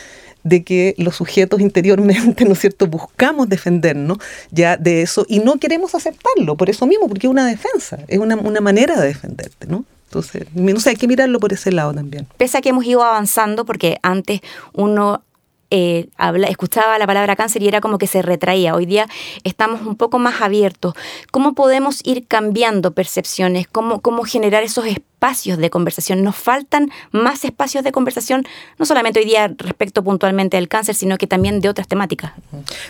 de 0.47 0.63
que 0.63 0.95
los 0.97 1.15
sujetos 1.15 1.59
interiormente, 1.59 2.45
¿no 2.45 2.53
es 2.53 2.59
cierto?, 2.59 2.87
buscamos 2.87 3.49
defendernos 3.49 4.17
ya 4.51 4.77
de 4.77 5.01
eso 5.01 5.25
y 5.27 5.39
no 5.39 5.57
queremos 5.57 5.93
aceptarlo, 5.95 6.55
por 6.55 6.69
eso 6.69 6.87
mismo, 6.87 7.07
porque 7.07 7.27
es 7.27 7.31
una 7.31 7.45
defensa, 7.45 7.99
es 8.07 8.19
una, 8.19 8.35
una 8.35 8.61
manera 8.61 8.99
de 8.99 9.07
defenderte, 9.07 9.67
¿no? 9.67 9.85
Entonces, 10.05 10.47
no 10.53 10.79
sé, 10.79 10.91
hay 10.91 10.95
que 10.95 11.07
mirarlo 11.07 11.37
por 11.39 11.51
ese 11.51 11.71
lado 11.71 11.93
también. 11.93 12.27
Pese 12.37 12.57
a 12.57 12.61
que 12.61 12.69
hemos 12.69 12.85
ido 12.85 13.03
avanzando, 13.03 13.65
porque 13.65 13.97
antes 14.01 14.39
uno 14.71 15.21
eh, 15.69 16.07
habla, 16.15 16.47
escuchaba 16.47 16.97
la 16.97 17.05
palabra 17.05 17.35
cáncer 17.35 17.61
y 17.61 17.67
era 17.67 17.81
como 17.81 17.97
que 17.97 18.07
se 18.07 18.21
retraía. 18.21 18.73
Hoy 18.73 18.85
día 18.85 19.07
estamos 19.43 19.81
un 19.81 19.97
poco 19.97 20.17
más 20.17 20.41
abiertos. 20.41 20.93
¿Cómo 21.31 21.53
podemos 21.55 21.99
ir 22.05 22.25
cambiando 22.25 22.91
percepciones? 22.91 23.67
¿Cómo, 23.67 23.99
cómo 23.99 24.23
generar 24.23 24.63
esos 24.63 24.85
espacios 24.85 25.07
de 25.19 25.69
conversación? 25.69 26.23
Nos 26.23 26.35
faltan 26.35 26.89
más 27.11 27.43
espacios 27.43 27.83
de 27.83 27.91
conversación, 27.91 28.45
no 28.77 28.85
solamente 28.85 29.19
hoy 29.19 29.25
día 29.25 29.53
respecto 29.57 30.03
puntualmente 30.03 30.55
al 30.57 30.69
cáncer, 30.69 30.95
sino 30.95 31.17
que 31.17 31.27
también 31.27 31.59
de 31.59 31.67
otras 31.67 31.87
temáticas. 31.87 32.31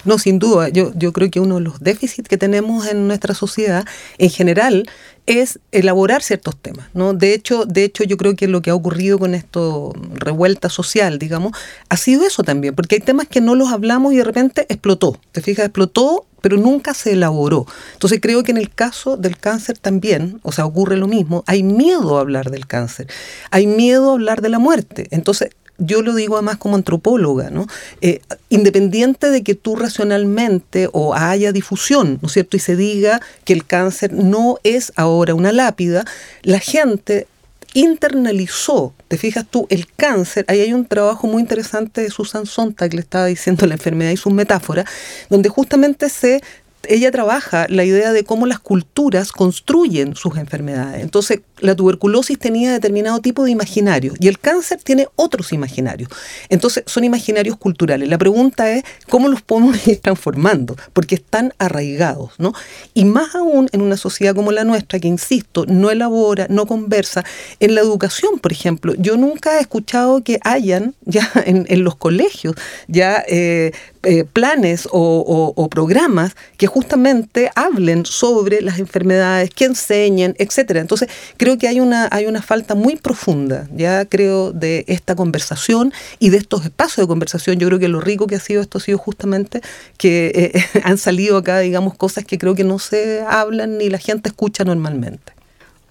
No, 0.05 0.19
sin 0.19 0.37
duda. 0.37 0.69
Yo, 0.69 0.91
yo 0.95 1.13
creo 1.13 1.31
que 1.31 1.39
uno 1.39 1.55
de 1.55 1.61
los 1.61 1.79
déficits 1.79 2.29
que 2.29 2.37
tenemos 2.37 2.87
en 2.87 3.07
nuestra 3.07 3.33
sociedad 3.33 3.85
en 4.19 4.29
general 4.29 4.87
es 5.25 5.59
elaborar 5.71 6.21
ciertos 6.21 6.55
temas, 6.55 6.87
¿no? 6.93 7.13
De 7.13 7.33
hecho, 7.33 7.65
de 7.65 7.83
hecho, 7.83 8.03
yo 8.03 8.15
creo 8.17 8.35
que 8.35 8.47
lo 8.47 8.61
que 8.61 8.69
ha 8.69 8.75
ocurrido 8.75 9.19
con 9.19 9.33
esto 9.33 9.93
revuelta 10.13 10.69
social, 10.69 11.19
digamos, 11.19 11.51
ha 11.89 11.97
sido 11.97 12.25
eso 12.25 12.43
también, 12.43 12.75
porque 12.75 12.95
hay 12.95 13.01
temas 13.01 13.27
que 13.27 13.41
no 13.41 13.55
los 13.55 13.71
hablamos 13.71 14.13
y 14.13 14.17
de 14.17 14.23
repente 14.23 14.65
explotó. 14.69 15.19
¿Te 15.31 15.41
fijas? 15.41 15.65
Explotó 15.65 16.26
pero 16.41 16.57
nunca 16.57 16.93
se 16.93 17.13
elaboró. 17.13 17.65
Entonces 17.93 18.19
creo 18.21 18.43
que 18.43 18.51
en 18.51 18.57
el 18.57 18.69
caso 18.69 19.17
del 19.17 19.37
cáncer 19.37 19.77
también, 19.77 20.39
o 20.43 20.51
sea, 20.51 20.65
ocurre 20.65 20.97
lo 20.97 21.07
mismo, 21.07 21.43
hay 21.47 21.63
miedo 21.63 22.17
a 22.17 22.21
hablar 22.21 22.51
del 22.51 22.67
cáncer, 22.67 23.07
hay 23.51 23.67
miedo 23.67 24.11
a 24.11 24.13
hablar 24.13 24.41
de 24.41 24.49
la 24.49 24.59
muerte. 24.59 25.07
Entonces 25.11 25.49
yo 25.77 26.01
lo 26.01 26.15
digo 26.15 26.35
además 26.35 26.57
como 26.57 26.75
antropóloga, 26.75 27.49
¿no? 27.49 27.67
Eh, 28.01 28.21
independiente 28.49 29.29
de 29.29 29.43
que 29.43 29.55
tú 29.55 29.75
racionalmente 29.75 30.89
o 30.91 31.13
haya 31.13 31.51
difusión, 31.51 32.19
¿no 32.21 32.27
es 32.27 32.33
cierto? 32.33 32.57
Y 32.57 32.59
se 32.59 32.75
diga 32.75 33.21
que 33.45 33.53
el 33.53 33.65
cáncer 33.65 34.13
no 34.13 34.57
es 34.63 34.91
ahora 34.95 35.35
una 35.35 35.51
lápida, 35.51 36.05
la 36.41 36.59
gente 36.59 37.27
internalizó, 37.73 38.93
te 39.07 39.17
fijas 39.17 39.45
tú, 39.49 39.67
el 39.69 39.87
cáncer, 39.87 40.45
ahí 40.47 40.61
hay 40.61 40.73
un 40.73 40.85
trabajo 40.85 41.27
muy 41.27 41.41
interesante 41.41 42.01
de 42.01 42.09
Susan 42.09 42.45
Sontag, 42.45 42.93
le 42.93 43.01
estaba 43.01 43.25
diciendo 43.25 43.65
la 43.67 43.75
enfermedad 43.75 44.11
y 44.11 44.17
sus 44.17 44.33
metáforas, 44.33 44.85
donde 45.29 45.49
justamente 45.49 46.09
se 46.09 46.41
ella 46.89 47.11
trabaja 47.11 47.65
la 47.69 47.83
idea 47.83 48.13
de 48.13 48.23
cómo 48.23 48.45
las 48.45 48.59
culturas 48.59 49.31
construyen 49.31 50.15
sus 50.15 50.37
enfermedades. 50.37 51.01
Entonces, 51.01 51.41
la 51.59 51.75
tuberculosis 51.75 52.37
tenía 52.37 52.71
determinado 52.71 53.19
tipo 53.19 53.43
de 53.43 53.51
imaginarios 53.51 54.15
y 54.19 54.27
el 54.27 54.39
cáncer 54.39 54.79
tiene 54.83 55.07
otros 55.15 55.53
imaginarios. 55.53 56.09
Entonces, 56.49 56.83
son 56.85 57.03
imaginarios 57.03 57.57
culturales. 57.57 58.09
La 58.09 58.17
pregunta 58.17 58.71
es 58.71 58.83
cómo 59.09 59.27
los 59.27 59.41
podemos 59.41 59.87
ir 59.87 59.99
transformando, 59.99 60.75
porque 60.93 61.15
están 61.15 61.53
arraigados, 61.57 62.31
¿no? 62.37 62.53
Y 62.93 63.05
más 63.05 63.35
aún 63.35 63.69
en 63.71 63.81
una 63.81 63.97
sociedad 63.97 64.35
como 64.35 64.51
la 64.51 64.63
nuestra, 64.63 64.99
que, 64.99 65.07
insisto, 65.07 65.65
no 65.67 65.89
elabora, 65.89 66.47
no 66.49 66.65
conversa. 66.65 67.23
En 67.59 67.75
la 67.75 67.81
educación, 67.81 68.39
por 68.39 68.51
ejemplo, 68.51 68.93
yo 68.97 69.17
nunca 69.17 69.57
he 69.57 69.61
escuchado 69.61 70.23
que 70.23 70.39
hayan 70.43 70.95
ya 71.05 71.29
en, 71.45 71.83
los 71.83 71.95
colegios 71.95 72.55
ya 72.87 73.23
eh, 73.27 73.71
eh, 74.03 74.23
planes 74.25 74.87
o, 74.91 75.67
programas 75.69 76.35
que 76.57 76.65
justamente 76.65 77.51
hablen 77.55 78.05
sobre 78.05 78.61
las 78.61 78.79
enfermedades, 78.79 79.49
que 79.49 79.65
enseñen, 79.65 80.33
etcétera. 80.39 80.79
Entonces, 80.79 81.09
creo 81.35 81.46
que 81.55 81.69
hay 81.69 81.79
una, 81.79 82.09
hay 82.11 82.25
una 82.25 82.41
falta 82.41 82.75
muy 82.75 82.97
profunda, 82.97 83.67
ya 83.73 84.03
creo, 84.05 84.51
de 84.51 84.83
esta 84.87 85.15
conversación 85.15 85.93
y 86.19 86.29
de 86.29 86.37
estos 86.37 86.65
espacios 86.65 87.05
de 87.05 87.07
conversación. 87.07 87.57
Yo 87.59 87.67
creo 87.67 87.79
que 87.79 87.87
lo 87.87 88.01
rico 88.01 88.27
que 88.27 88.35
ha 88.35 88.39
sido 88.39 88.61
esto 88.61 88.79
ha 88.79 88.81
sido 88.81 88.97
justamente 88.97 89.61
que 89.97 90.53
eh, 90.53 90.81
han 90.83 90.97
salido 90.97 91.37
acá, 91.37 91.59
digamos, 91.59 91.95
cosas 91.95 92.25
que 92.25 92.37
creo 92.37 92.55
que 92.55 92.65
no 92.65 92.79
se 92.79 93.21
hablan 93.21 93.77
ni 93.77 93.89
la 93.89 93.99
gente 93.99 94.29
escucha 94.29 94.65
normalmente. 94.65 95.36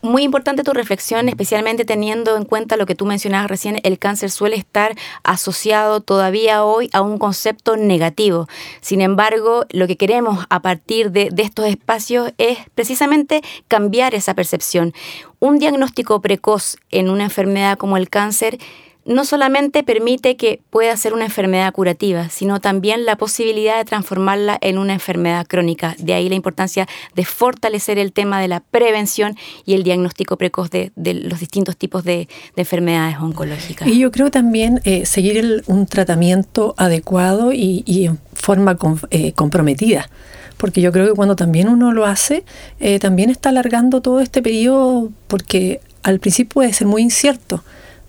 Muy 0.07 0.23
importante 0.23 0.63
tu 0.63 0.73
reflexión, 0.73 1.29
especialmente 1.29 1.85
teniendo 1.85 2.37
en 2.37 2.45
cuenta 2.45 2.77
lo 2.77 2.87
que 2.87 2.95
tú 2.95 3.07
mencionabas 3.07 3.51
recién, 3.51 3.81
el 3.83 3.99
cáncer 3.99 4.31
suele 4.31 4.55
estar 4.55 4.95
asociado 5.25 6.01
todavía 6.01 6.63
hoy 6.63 6.89
a 6.93 7.03
un 7.03 7.19
concepto 7.19 7.77
negativo. 7.77 8.47
Sin 8.81 9.01
embargo, 9.01 9.65
lo 9.71 9.89
que 9.89 9.97
queremos 9.97 10.47
a 10.49 10.63
partir 10.63 11.11
de, 11.11 11.31
de 11.33 11.43
estos 11.43 11.67
espacios 11.67 12.33
es 12.39 12.59
precisamente 12.77 13.43
cambiar 13.67 14.15
esa 14.15 14.35
percepción. 14.35 14.95
Un 15.41 15.59
diagnóstico 15.59 16.21
precoz 16.21 16.77
en 16.93 17.11
una 17.11 17.25
enfermedad 17.25 17.77
como 17.77 17.97
el 17.97 18.09
cáncer 18.09 18.59
no 19.07 19.25
solamente 19.25 19.83
permite 19.85 20.37
que 20.37 20.61
pueda 20.71 20.97
ser 20.97 21.15
una 21.15 21.25
enfermedad 21.25 21.73
curativa, 21.73 22.29
sino 22.29 22.61
también 22.61 23.05
la 23.05 23.17
posibilidad 23.17 23.79
de 23.79 23.85
transformarla 23.85 24.59
en 24.61 24.79
una 24.79 24.93
enfermedad 24.95 25.47
crónica. 25.47 25.95
De 25.99 26.13
ahí 26.13 26.29
la 26.29 26.35
importancia 26.35 26.89
de 27.15 27.25
fortalecer 27.25 27.99
el 27.99 28.13
tema 28.13 28.41
de 28.41 28.49
la 28.49 28.61
prevención 28.61 29.37
y 29.65 29.75
el 29.75 29.85
diagnóstico 29.85 30.37
precoz 30.37 30.71
de, 30.71 30.91
los 30.97 31.41
distintos 31.41 31.77
tipos 31.77 32.05
de, 32.05 32.29
enfermedades 32.57 33.19
oncológicas. 33.19 33.87
Y 33.87 33.99
yo 33.99 34.11
creo 34.11 34.31
también 34.31 34.81
eh, 34.85 35.07
seguir 35.07 35.63
un 35.67 35.87
tratamiento 35.87 36.75
adecuado 36.77 37.53
y, 37.53 37.85
en 38.07 38.19
forma 38.35 38.77
eh, 39.11 39.33
comprometida 39.33 40.11
porque 40.57 40.81
yo 40.81 40.91
creo 40.91 41.07
que 41.07 41.13
cuando 41.13 41.37
también 41.37 41.69
uno 41.69 41.93
lo 41.93 42.07
hace, 42.07 42.43
eh, 42.81 42.99
también 42.99 43.29
está 43.29 43.51
alargando 43.51 44.01
todo 44.01 44.21
este 44.21 44.41
periodo, 44.41 45.11
porque 45.29 45.81
al 46.03 46.19
principio 46.19 46.55
puede 46.55 46.73
ser 46.73 46.87
muy 46.87 47.03
incierto 47.03 47.63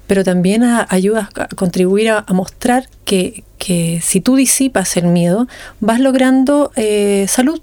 pero 0.07 0.23
también 0.23 0.63
ayuda 0.63 1.29
a 1.35 1.47
contribuir 1.55 2.09
a, 2.09 2.25
mostrar 2.29 2.89
que, 3.05 3.43
si 4.01 4.21
tú 4.21 4.35
disipas 4.35 4.97
el 4.97 5.07
miedo, 5.07 5.47
vas 5.79 5.99
logrando 5.99 6.71
eh, 6.75 7.25
salud. 7.27 7.61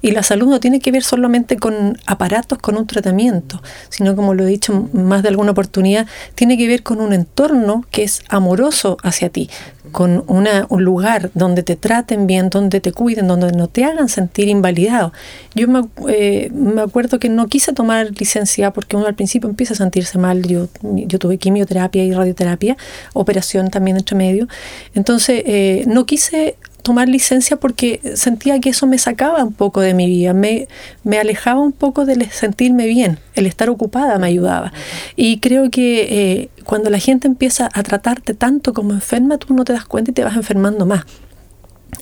Y 0.00 0.10
la 0.12 0.22
salud 0.22 0.48
no 0.48 0.60
tiene 0.60 0.80
que 0.80 0.90
ver 0.90 1.02
solamente 1.02 1.56
con 1.56 1.98
aparatos, 2.06 2.58
con 2.58 2.76
un 2.76 2.86
tratamiento, 2.86 3.62
sino 3.88 4.16
como 4.16 4.34
lo 4.34 4.44
he 4.44 4.48
dicho 4.48 4.88
más 4.92 5.22
de 5.22 5.28
alguna 5.28 5.52
oportunidad, 5.52 6.06
tiene 6.34 6.56
que 6.56 6.66
ver 6.66 6.82
con 6.82 7.00
un 7.00 7.12
entorno 7.12 7.84
que 7.90 8.02
es 8.02 8.22
amoroso 8.28 8.96
hacia 9.02 9.28
ti, 9.28 9.50
con 9.90 10.24
una, 10.26 10.66
un 10.68 10.84
lugar 10.84 11.30
donde 11.34 11.62
te 11.62 11.76
traten 11.76 12.26
bien, 12.26 12.50
donde 12.50 12.80
te 12.80 12.92
cuiden, 12.92 13.28
donde 13.28 13.52
no 13.52 13.68
te 13.68 13.84
hagan 13.84 14.08
sentir 14.08 14.48
invalidado. 14.48 15.12
Yo 15.54 15.68
me, 15.68 15.82
eh, 16.08 16.50
me 16.52 16.82
acuerdo 16.82 17.18
que 17.18 17.28
no 17.28 17.48
quise 17.48 17.72
tomar 17.72 18.10
licencia 18.18 18.72
porque 18.72 18.96
uno 18.96 19.06
al 19.06 19.14
principio 19.14 19.48
empieza 19.48 19.74
a 19.74 19.76
sentirse 19.76 20.18
mal. 20.18 20.42
Yo, 20.46 20.68
yo 20.82 21.18
tuve 21.18 21.38
quimioterapia 21.38 22.04
y 22.04 22.12
radioterapia, 22.12 22.76
operación 23.12 23.70
también 23.70 23.96
entre 23.96 24.16
medio. 24.16 24.48
Entonces, 24.94 25.42
eh, 25.46 25.84
no 25.86 26.06
quise 26.06 26.56
tomar 26.82 27.08
licencia 27.08 27.56
porque 27.56 28.00
sentía 28.14 28.60
que 28.60 28.70
eso 28.70 28.86
me 28.86 28.98
sacaba 28.98 29.42
un 29.42 29.52
poco 29.52 29.80
de 29.80 29.94
mi 29.94 30.06
vida, 30.06 30.34
me, 30.34 30.68
me 31.04 31.18
alejaba 31.18 31.60
un 31.60 31.72
poco 31.72 32.04
de 32.04 32.28
sentirme 32.30 32.86
bien, 32.86 33.18
el 33.34 33.46
estar 33.46 33.70
ocupada 33.70 34.18
me 34.18 34.26
ayudaba. 34.26 34.72
Y 35.16 35.38
creo 35.38 35.70
que 35.70 36.02
eh, 36.10 36.48
cuando 36.64 36.90
la 36.90 36.98
gente 36.98 37.28
empieza 37.28 37.68
a 37.72 37.82
tratarte 37.82 38.34
tanto 38.34 38.74
como 38.74 38.92
enferma, 38.92 39.38
tú 39.38 39.54
no 39.54 39.64
te 39.64 39.72
das 39.72 39.84
cuenta 39.84 40.10
y 40.10 40.14
te 40.14 40.24
vas 40.24 40.36
enfermando 40.36 40.84
más. 40.84 41.04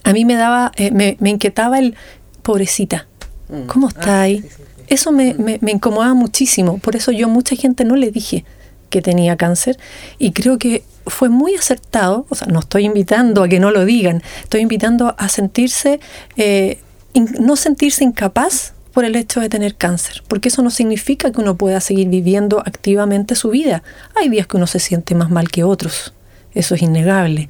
A 0.05 0.13
mí 0.13 0.25
me 0.25 0.35
daba, 0.35 0.73
eh, 0.77 0.91
me, 0.91 1.31
inquietaba 1.31 1.79
el 1.79 1.95
pobrecita, 2.43 3.07
mm. 3.49 3.67
¿cómo 3.67 3.89
está 3.89 4.21
ah, 4.21 4.23
ahí? 4.23 4.45
Eso 4.87 5.13
me, 5.13 5.35
me, 5.35 5.59
me 5.61 5.73
incomodaba 5.73 6.15
muchísimo, 6.15 6.79
por 6.79 6.97
eso 6.97 7.13
yo 7.13 7.27
a 7.27 7.31
mucha 7.31 7.55
gente 7.55 7.85
no 7.85 7.97
le 7.97 8.11
dije 8.11 8.45
que 8.91 9.01
tenía 9.01 9.37
cáncer 9.37 9.79
y 10.19 10.33
creo 10.33 10.59
que 10.59 10.85
fue 11.07 11.29
muy 11.29 11.55
acertado, 11.55 12.27
o 12.29 12.35
sea, 12.35 12.49
no 12.49 12.61
estoy 12.61 12.85
invitando 12.85 13.43
a 13.43 13.49
que 13.49 13.61
no 13.61 13.71
lo 13.71 13.85
digan, 13.85 14.23
estoy 14.43 14.61
invitando 14.61 15.15
a 15.19 15.29
sentirse, 15.29 16.01
eh, 16.37 16.79
no 17.15 17.57
sentirse 17.57 18.05
incapaz 18.05 18.75
por 18.93 19.05
el 19.05 19.17
hecho 19.17 19.41
de 19.41 19.49
tener 19.49 19.77
cáncer, 19.77 20.23
porque 20.29 20.49
eso 20.49 20.63
no 20.63 20.71
significa 20.71 21.31
que 21.31 21.41
uno 21.41 21.57
pueda 21.57 21.81
seguir 21.81 22.09
viviendo 22.09 22.61
activamente 22.61 23.35
su 23.35 23.51
vida. 23.51 23.83
Hay 24.15 24.29
días 24.29 24.47
que 24.47 24.57
uno 24.57 24.67
se 24.67 24.81
siente 24.81 25.15
más 25.15 25.31
mal 25.31 25.49
que 25.49 25.65
otros, 25.65 26.13
eso 26.55 26.75
es 26.75 26.83
innegable, 26.83 27.49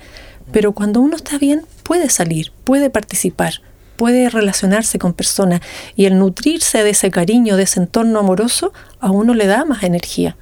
pero 0.53 0.73
cuando 0.73 1.01
uno 1.01 1.17
está 1.17 1.39
bien 1.39 1.63
puede 1.83 2.09
salir, 2.11 2.53
puede 2.65 2.91
participar, 2.91 3.55
puede 3.97 4.31
relacionarse 4.31 4.99
con 4.99 5.13
personas 5.13 5.61
y 5.97 6.07
el 6.07 6.19
nutrirse 6.19 6.83
de 6.83 6.91
ese 6.91 7.11
cariño, 7.11 7.57
de 7.57 7.65
ese 7.65 7.81
entorno 7.81 8.19
amoroso, 8.19 8.73
a 8.99 9.11
uno 9.11 9.35
le 9.35 9.47
da 9.47 9.65
más 9.65 9.83
energía. 9.83 10.37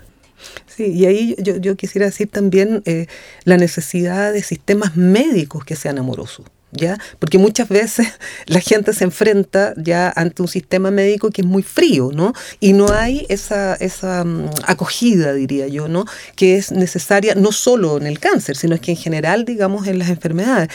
Sí, 0.78 0.92
y 0.92 1.06
ahí 1.06 1.34
yo, 1.40 1.76
quisiera 1.76 2.06
decir 2.06 2.28
también 2.28 2.82
eh, 2.84 3.08
la 3.42 3.56
necesidad 3.56 4.32
de 4.32 4.44
sistemas 4.44 4.96
médicos 4.96 5.64
que 5.64 5.74
sean 5.74 5.98
amorosos. 5.98 6.46
¿Ya? 6.70 6.98
Porque 7.18 7.38
muchas 7.38 7.68
veces 7.68 8.06
la 8.46 8.60
gente 8.60 8.92
se 8.92 9.02
enfrenta 9.02 9.72
ya 9.76 10.12
ante 10.14 10.42
un 10.42 10.46
sistema 10.46 10.92
médico 10.92 11.30
que 11.30 11.40
es 11.40 11.46
muy 11.48 11.64
frío, 11.64 12.10
¿no? 12.12 12.32
Y 12.60 12.74
no 12.74 12.92
hay 12.92 13.26
esa, 13.28 13.74
esa 13.74 14.22
mm, 14.22 14.50
acogida, 14.66 15.32
diría 15.32 15.66
yo, 15.66 15.88
¿no? 15.88 16.04
Que 16.36 16.58
es 16.58 16.70
necesaria 16.70 17.34
no 17.34 17.50
solo 17.50 17.96
en 17.96 18.06
el 18.06 18.20
cáncer, 18.20 18.54
sino 18.54 18.76
es 18.76 18.82
que 18.82 18.92
en 18.92 18.98
general, 18.98 19.46
digamos, 19.46 19.88
en 19.88 19.98
las 19.98 20.10
enfermedades 20.10 20.68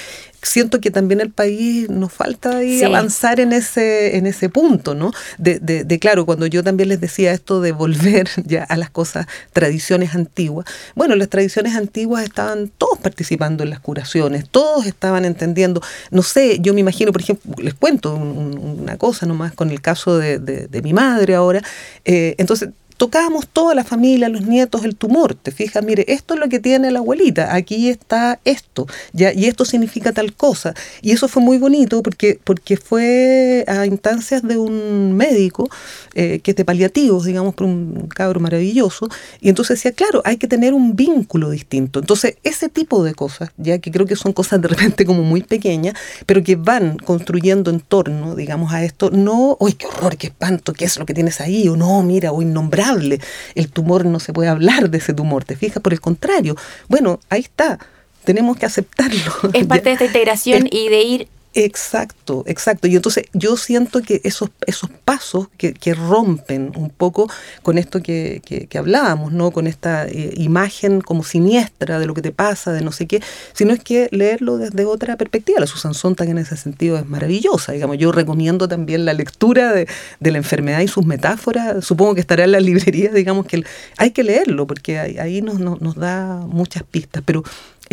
siento 0.43 0.79
que 0.79 0.91
también 0.91 1.21
el 1.21 1.31
país 1.31 1.89
nos 1.89 2.11
falta 2.11 2.57
ahí 2.57 2.83
avanzar 2.83 3.39
en 3.39 3.53
ese, 3.53 4.17
en 4.17 4.25
ese 4.25 4.49
punto, 4.49 4.95
¿no? 4.95 5.11
De, 5.37 5.59
de, 5.59 5.99
claro, 5.99 6.25
cuando 6.25 6.45
yo 6.47 6.63
también 6.63 6.89
les 6.89 6.99
decía 6.99 7.31
esto 7.31 7.61
de 7.61 7.71
volver 7.71 8.29
ya 8.45 8.63
a 8.63 8.77
las 8.77 8.89
cosas, 8.89 9.27
tradiciones 9.51 10.15
antiguas, 10.15 10.65
bueno, 10.95 11.15
las 11.15 11.29
tradiciones 11.29 11.75
antiguas 11.75 12.23
estaban 12.23 12.71
todos 12.77 12.99
participando 12.99 13.63
en 13.63 13.69
las 13.69 13.79
curaciones, 13.79 14.47
todos 14.49 14.85
estaban 14.85 15.25
entendiendo, 15.25 15.81
no 16.11 16.21
sé, 16.21 16.59
yo 16.59 16.73
me 16.73 16.81
imagino, 16.81 17.11
por 17.11 17.21
ejemplo, 17.21 17.55
les 17.57 17.73
cuento 17.73 18.15
una 18.15 18.97
cosa 18.97 19.25
nomás 19.25 19.53
con 19.53 19.69
el 19.71 19.81
caso 19.81 20.17
de, 20.17 20.39
de 20.39 20.81
mi 20.81 20.93
madre 20.93 21.35
ahora, 21.35 21.61
eh, 22.05 22.35
entonces 22.37 22.69
tocábamos 23.03 23.49
toda 23.49 23.75
la 23.75 23.83
familia, 23.83 24.29
los 24.29 24.43
nietos, 24.43 24.85
el 24.85 24.95
tumor. 24.95 25.35
Te 25.35 25.51
fijas, 25.51 25.83
mire, 25.83 26.05
esto 26.07 26.35
es 26.35 26.39
lo 26.39 26.47
que 26.47 26.61
tiene 26.61 26.89
la 26.89 26.99
abuelita, 26.99 27.53
aquí 27.53 27.89
está 27.89 28.39
esto, 28.45 28.87
ya, 29.11 29.33
y 29.33 29.47
esto 29.47 29.65
significa 29.65 30.13
tal 30.13 30.31
cosa. 30.31 30.73
Y 31.01 31.11
eso 31.11 31.27
fue 31.27 31.43
muy 31.43 31.57
bonito 31.57 32.01
porque, 32.01 32.39
porque 32.41 32.77
fue 32.77 33.65
a 33.67 33.85
instancias 33.85 34.41
de 34.41 34.55
un 34.55 35.17
médico 35.17 35.69
eh, 36.13 36.39
que 36.39 36.51
es 36.51 36.55
de 36.55 36.63
paliativos, 36.63 37.25
digamos, 37.25 37.55
por 37.55 37.67
un 37.67 38.07
cabro 38.07 38.39
maravilloso. 38.39 39.09
Y 39.41 39.49
entonces 39.49 39.79
decía, 39.79 39.91
claro, 39.91 40.21
hay 40.23 40.37
que 40.37 40.47
tener 40.47 40.73
un 40.73 40.95
vínculo 40.95 41.49
distinto. 41.49 41.99
Entonces, 41.99 42.37
ese 42.43 42.69
tipo 42.69 43.03
de 43.03 43.13
cosas, 43.15 43.49
ya 43.57 43.79
que 43.79 43.91
creo 43.91 44.05
que 44.05 44.15
son 44.15 44.31
cosas 44.31 44.61
de 44.61 44.69
repente 44.69 45.05
como 45.05 45.23
muy 45.23 45.41
pequeñas, 45.41 45.95
pero 46.25 46.41
que 46.41 46.55
van 46.55 46.95
construyendo 46.99 47.69
en 47.69 47.81
torno, 47.81 48.33
digamos, 48.33 48.71
a 48.71 48.81
esto, 48.81 49.09
no, 49.11 49.57
uy, 49.59 49.73
qué 49.73 49.87
horror, 49.87 50.15
qué 50.15 50.27
espanto, 50.27 50.71
qué 50.71 50.85
es 50.85 50.97
lo 50.97 51.05
que 51.05 51.13
tienes 51.13 51.41
ahí, 51.41 51.67
o 51.67 51.75
no, 51.75 52.01
mira, 52.01 52.31
o 52.31 52.41
innombrable 52.41 52.92
el 52.93 53.71
tumor 53.71 54.05
no 54.05 54.19
se 54.19 54.33
puede 54.33 54.49
hablar 54.49 54.89
de 54.89 54.97
ese 54.97 55.13
tumor, 55.13 55.43
¿te 55.43 55.55
fijas? 55.55 55.81
Por 55.81 55.93
el 55.93 56.01
contrario, 56.01 56.55
bueno, 56.87 57.19
ahí 57.29 57.41
está, 57.41 57.79
tenemos 58.23 58.57
que 58.57 58.65
aceptarlo. 58.65 59.33
Es 59.53 59.65
parte 59.67 59.89
de 59.89 59.93
esta 59.93 60.05
integración 60.05 60.67
y 60.69 60.89
de 60.89 61.01
ir 61.01 61.27
Exacto, 61.55 62.43
exacto. 62.47 62.87
Y 62.87 62.95
entonces 62.95 63.25
yo 63.33 63.57
siento 63.57 64.01
que 64.01 64.21
esos, 64.23 64.49
esos 64.65 64.89
pasos 64.89 65.49
que, 65.57 65.93
rompen 65.93 66.71
un 66.75 66.89
poco 66.89 67.29
con 67.61 67.77
esto 67.77 68.01
que, 68.01 68.41
que, 68.43 68.77
hablábamos, 68.77 69.31
¿no? 69.31 69.51
Con 69.51 69.67
esta 69.67 70.07
eh, 70.07 70.33
imagen 70.35 71.01
como 71.01 71.23
siniestra 71.23 71.99
de 71.99 72.07
lo 72.07 72.15
que 72.15 72.23
te 72.23 72.31
pasa, 72.31 72.71
de 72.71 72.81
no 72.81 72.91
sé 72.91 73.05
qué, 73.05 73.21
sino 73.53 73.71
es 73.71 73.83
que 73.83 74.07
leerlo 74.11 74.57
desde 74.57 74.85
otra 74.85 75.15
perspectiva. 75.15 75.59
La 75.59 75.67
Susan 75.67 75.93
Sontag 75.93 76.29
en 76.29 76.39
ese 76.39 76.57
sentido 76.57 76.97
es 76.97 77.05
maravillosa. 77.05 77.71
Digamos, 77.73 77.99
yo 77.99 78.11
recomiendo 78.11 78.67
también 78.67 79.05
la 79.05 79.13
lectura 79.13 79.73
de, 79.73 79.87
la 80.19 80.37
enfermedad 80.37 80.79
y 80.79 80.87
sus 80.87 81.05
metáforas. 81.05 81.85
Supongo 81.85 82.15
que 82.15 82.21
estará 82.21 82.45
en 82.45 82.53
la 82.53 82.59
librería, 82.59 83.11
digamos 83.13 83.45
que 83.45 83.63
hay 83.97 84.09
que 84.09 84.23
leerlo, 84.23 84.65
porque 84.65 84.97
ahí, 84.97 85.43
nos, 85.43 85.59
nos, 85.59 85.81
nos 85.81 85.95
da 85.95 86.37
muchas 86.47 86.81
pistas. 86.81 87.21
Pero 87.23 87.43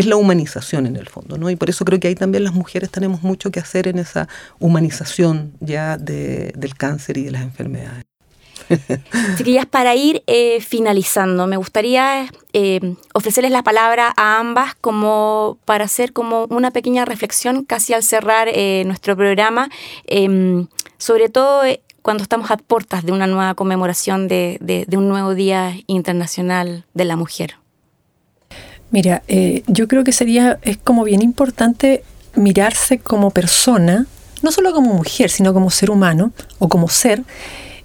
es 0.00 0.06
la 0.06 0.16
humanización 0.16 0.86
en 0.86 0.96
el 0.96 1.08
fondo, 1.08 1.38
¿no? 1.38 1.50
Y 1.50 1.56
por 1.56 1.70
eso 1.70 1.84
creo 1.84 2.00
que 2.00 2.08
ahí 2.08 2.14
también 2.14 2.44
las 2.44 2.54
mujeres 2.54 2.90
tenemos 2.90 3.22
mucho 3.22 3.50
que 3.50 3.60
hacer 3.60 3.88
en 3.88 3.98
esa 3.98 4.28
humanización 4.58 5.52
ya 5.60 5.96
del 5.96 6.74
cáncer 6.76 7.18
y 7.18 7.24
de 7.24 7.30
las 7.30 7.42
enfermedades. 7.42 8.04
Chiquillas, 9.36 9.66
para 9.66 9.94
ir 9.94 10.22
eh, 10.26 10.60
finalizando, 10.60 11.46
me 11.46 11.56
gustaría 11.56 12.30
eh, 12.52 12.94
ofrecerles 13.14 13.50
la 13.50 13.62
palabra 13.62 14.12
a 14.16 14.38
ambas 14.38 14.74
como 14.80 15.58
para 15.64 15.84
hacer 15.84 16.12
como 16.12 16.44
una 16.50 16.70
pequeña 16.70 17.04
reflexión 17.04 17.64
casi 17.64 17.94
al 17.94 18.02
cerrar 18.02 18.48
eh, 18.48 18.84
nuestro 18.86 19.16
programa, 19.16 19.70
em, 20.06 20.68
sobre 20.98 21.28
todo 21.28 21.62
cuando 22.02 22.22
estamos 22.22 22.50
a 22.50 22.56
puertas 22.56 23.04
de 23.04 23.12
una 23.12 23.26
nueva 23.26 23.54
conmemoración 23.54 24.28
de 24.28 24.86
un 24.92 25.08
nuevo 25.08 25.34
Día 25.34 25.74
Internacional 25.86 26.86
de 26.94 27.04
la 27.04 27.16
Mujer. 27.16 27.59
Mira, 28.90 29.22
eh, 29.28 29.62
yo 29.66 29.86
creo 29.88 30.04
que 30.04 30.12
sería, 30.12 30.58
es 30.62 30.76
como 30.76 31.04
bien 31.04 31.22
importante 31.22 32.02
mirarse 32.34 32.98
como 32.98 33.30
persona, 33.30 34.06
no 34.42 34.52
solo 34.52 34.72
como 34.72 34.94
mujer, 34.94 35.30
sino 35.30 35.54
como 35.54 35.70
ser 35.70 35.90
humano 35.90 36.32
o 36.58 36.68
como 36.68 36.88
ser, 36.88 37.22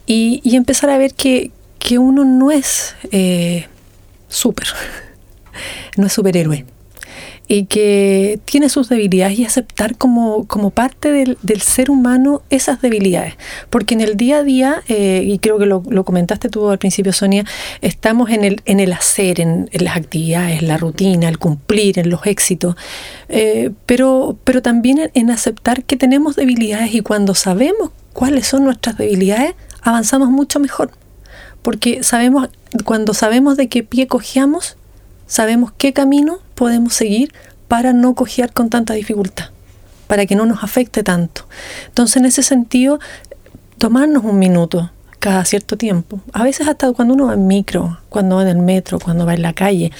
y, 0.07 0.41
empezar 0.55 0.89
a 0.89 0.97
ver 0.97 1.13
que, 1.13 1.51
uno 1.99 2.25
no 2.25 2.49
es 2.49 2.95
eh, 3.11 3.67
súper, 4.27 4.67
no 5.97 6.07
es 6.07 6.13
superhéroe 6.13 6.65
y 7.47 7.65
que 7.65 8.39
tiene 8.45 8.69
sus 8.69 8.89
debilidades 8.89 9.38
y 9.38 9.45
aceptar 9.45 9.97
como, 9.97 10.45
como 10.47 10.71
parte 10.71 11.12
del, 11.12 11.38
ser 11.62 11.91
humano 11.91 12.41
esas 12.49 12.81
debilidades. 12.81 13.36
Porque 13.69 13.93
en 13.93 14.01
el 14.01 14.17
día 14.17 14.38
a 14.38 14.43
día, 14.43 14.84
eh, 14.88 15.23
y 15.25 15.39
creo 15.39 15.60
que 15.60 15.65
lo, 15.65 15.81
comentaste 16.03 16.49
tú 16.49 16.69
al 16.69 16.79
principio, 16.79 17.13
Sonia, 17.13 17.45
estamos 17.81 18.29
en 18.31 18.43
el, 18.43 18.62
en 18.65 18.79
el 18.79 18.93
hacer, 18.93 19.39
en, 19.39 19.69
las 19.73 19.95
actividades, 19.95 20.62
la 20.63 20.77
rutina, 20.77 21.29
el 21.29 21.38
cumplir, 21.38 21.99
en 21.99 22.10
los 22.10 22.25
éxitos, 22.25 22.75
eh, 23.29 23.71
pero, 23.86 24.38
pero 24.43 24.62
también 24.62 25.12
en 25.13 25.29
aceptar 25.29 25.84
que 25.84 25.97
tenemos 25.97 26.36
debilidades 26.36 26.93
y 26.93 27.01
cuando 27.01 27.36
sabemos 27.36 27.91
cuáles 28.13 28.47
son 28.47 28.63
nuestras 28.63 28.97
debilidades, 28.97 29.53
avanzamos 29.81 30.29
mucho 30.29 30.60
mejor. 30.60 30.91
Porque 31.62 32.03
sabemos, 32.03 32.49
cuando 32.86 33.13
sabemos 33.13 33.58
de 33.58 33.69
qué 33.69 33.84
pie 33.84 34.08
cojeamos, 34.08 34.77
sabemos 35.27 35.71
qué 35.77 35.93
camino 35.93 36.39
podemos 36.55 36.93
seguir 36.93 37.33
para 37.67 37.93
no 37.93 38.13
cojear 38.13 38.53
con 38.53 38.69
tanta 38.69 38.93
dificultad, 38.93 39.49
para 40.07 40.25
que 40.25 40.35
no 40.35 40.45
nos 40.45 40.63
afecte 40.63 41.03
tanto. 41.03 41.47
Entonces, 41.88 42.17
en 42.17 42.25
ese 42.25 42.43
sentido, 42.43 42.99
tomarnos 43.77 44.23
un 44.23 44.39
minuto 44.39 44.91
cada 45.19 45.43
cierto 45.45 45.75
tiempo, 45.75 46.19
a 46.33 46.43
veces 46.43 46.67
hasta 46.67 46.91
cuando 46.93 47.15
uno 47.15 47.27
va 47.27 47.33
en 47.33 47.47
micro, 47.47 47.97
cuando 48.09 48.35
va 48.35 48.43
en 48.43 48.49
el 48.49 48.57
metro, 48.59 48.99
cuando 48.99 49.25
va 49.25 49.33
en 49.33 49.41
la 49.41 49.53
calle, 49.53 49.91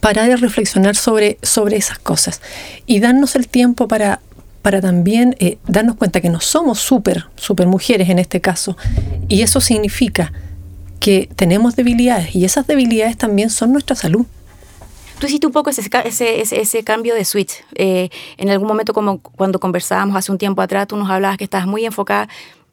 para 0.00 0.24
reflexionar 0.36 0.96
sobre, 0.96 1.38
sobre 1.42 1.76
esas 1.76 1.98
cosas 1.98 2.40
y 2.86 3.00
darnos 3.00 3.36
el 3.36 3.48
tiempo 3.48 3.88
para, 3.88 4.20
para 4.62 4.80
también 4.80 5.36
eh, 5.38 5.58
darnos 5.66 5.96
cuenta 5.96 6.20
que 6.20 6.28
no 6.28 6.40
somos 6.40 6.78
súper, 6.78 7.26
súper 7.36 7.66
mujeres 7.66 8.08
en 8.10 8.18
este 8.20 8.40
caso, 8.40 8.76
y 9.28 9.42
eso 9.42 9.60
significa 9.60 10.32
que 11.02 11.28
tenemos 11.34 11.74
debilidades 11.74 12.32
y 12.32 12.44
esas 12.44 12.68
debilidades 12.68 13.18
también 13.18 13.50
son 13.50 13.72
nuestra 13.72 13.96
salud. 13.96 14.24
Tú 15.18 15.26
hiciste 15.26 15.48
un 15.48 15.52
poco 15.52 15.68
ese, 15.68 15.82
ese, 16.04 16.60
ese, 16.60 16.84
cambio 16.84 17.16
de 17.16 17.24
switch. 17.24 17.64
Eh, 17.74 18.08
en 18.36 18.50
algún 18.50 18.68
momento, 18.68 18.92
como 18.94 19.18
cuando 19.18 19.58
conversábamos 19.58 20.16
hace 20.16 20.30
un 20.30 20.38
tiempo 20.38 20.62
atrás, 20.62 20.86
tú 20.86 20.96
nos 20.96 21.10
hablabas 21.10 21.38
que 21.38 21.44
estabas 21.44 21.66
muy 21.66 21.84
enfocada 21.84 22.28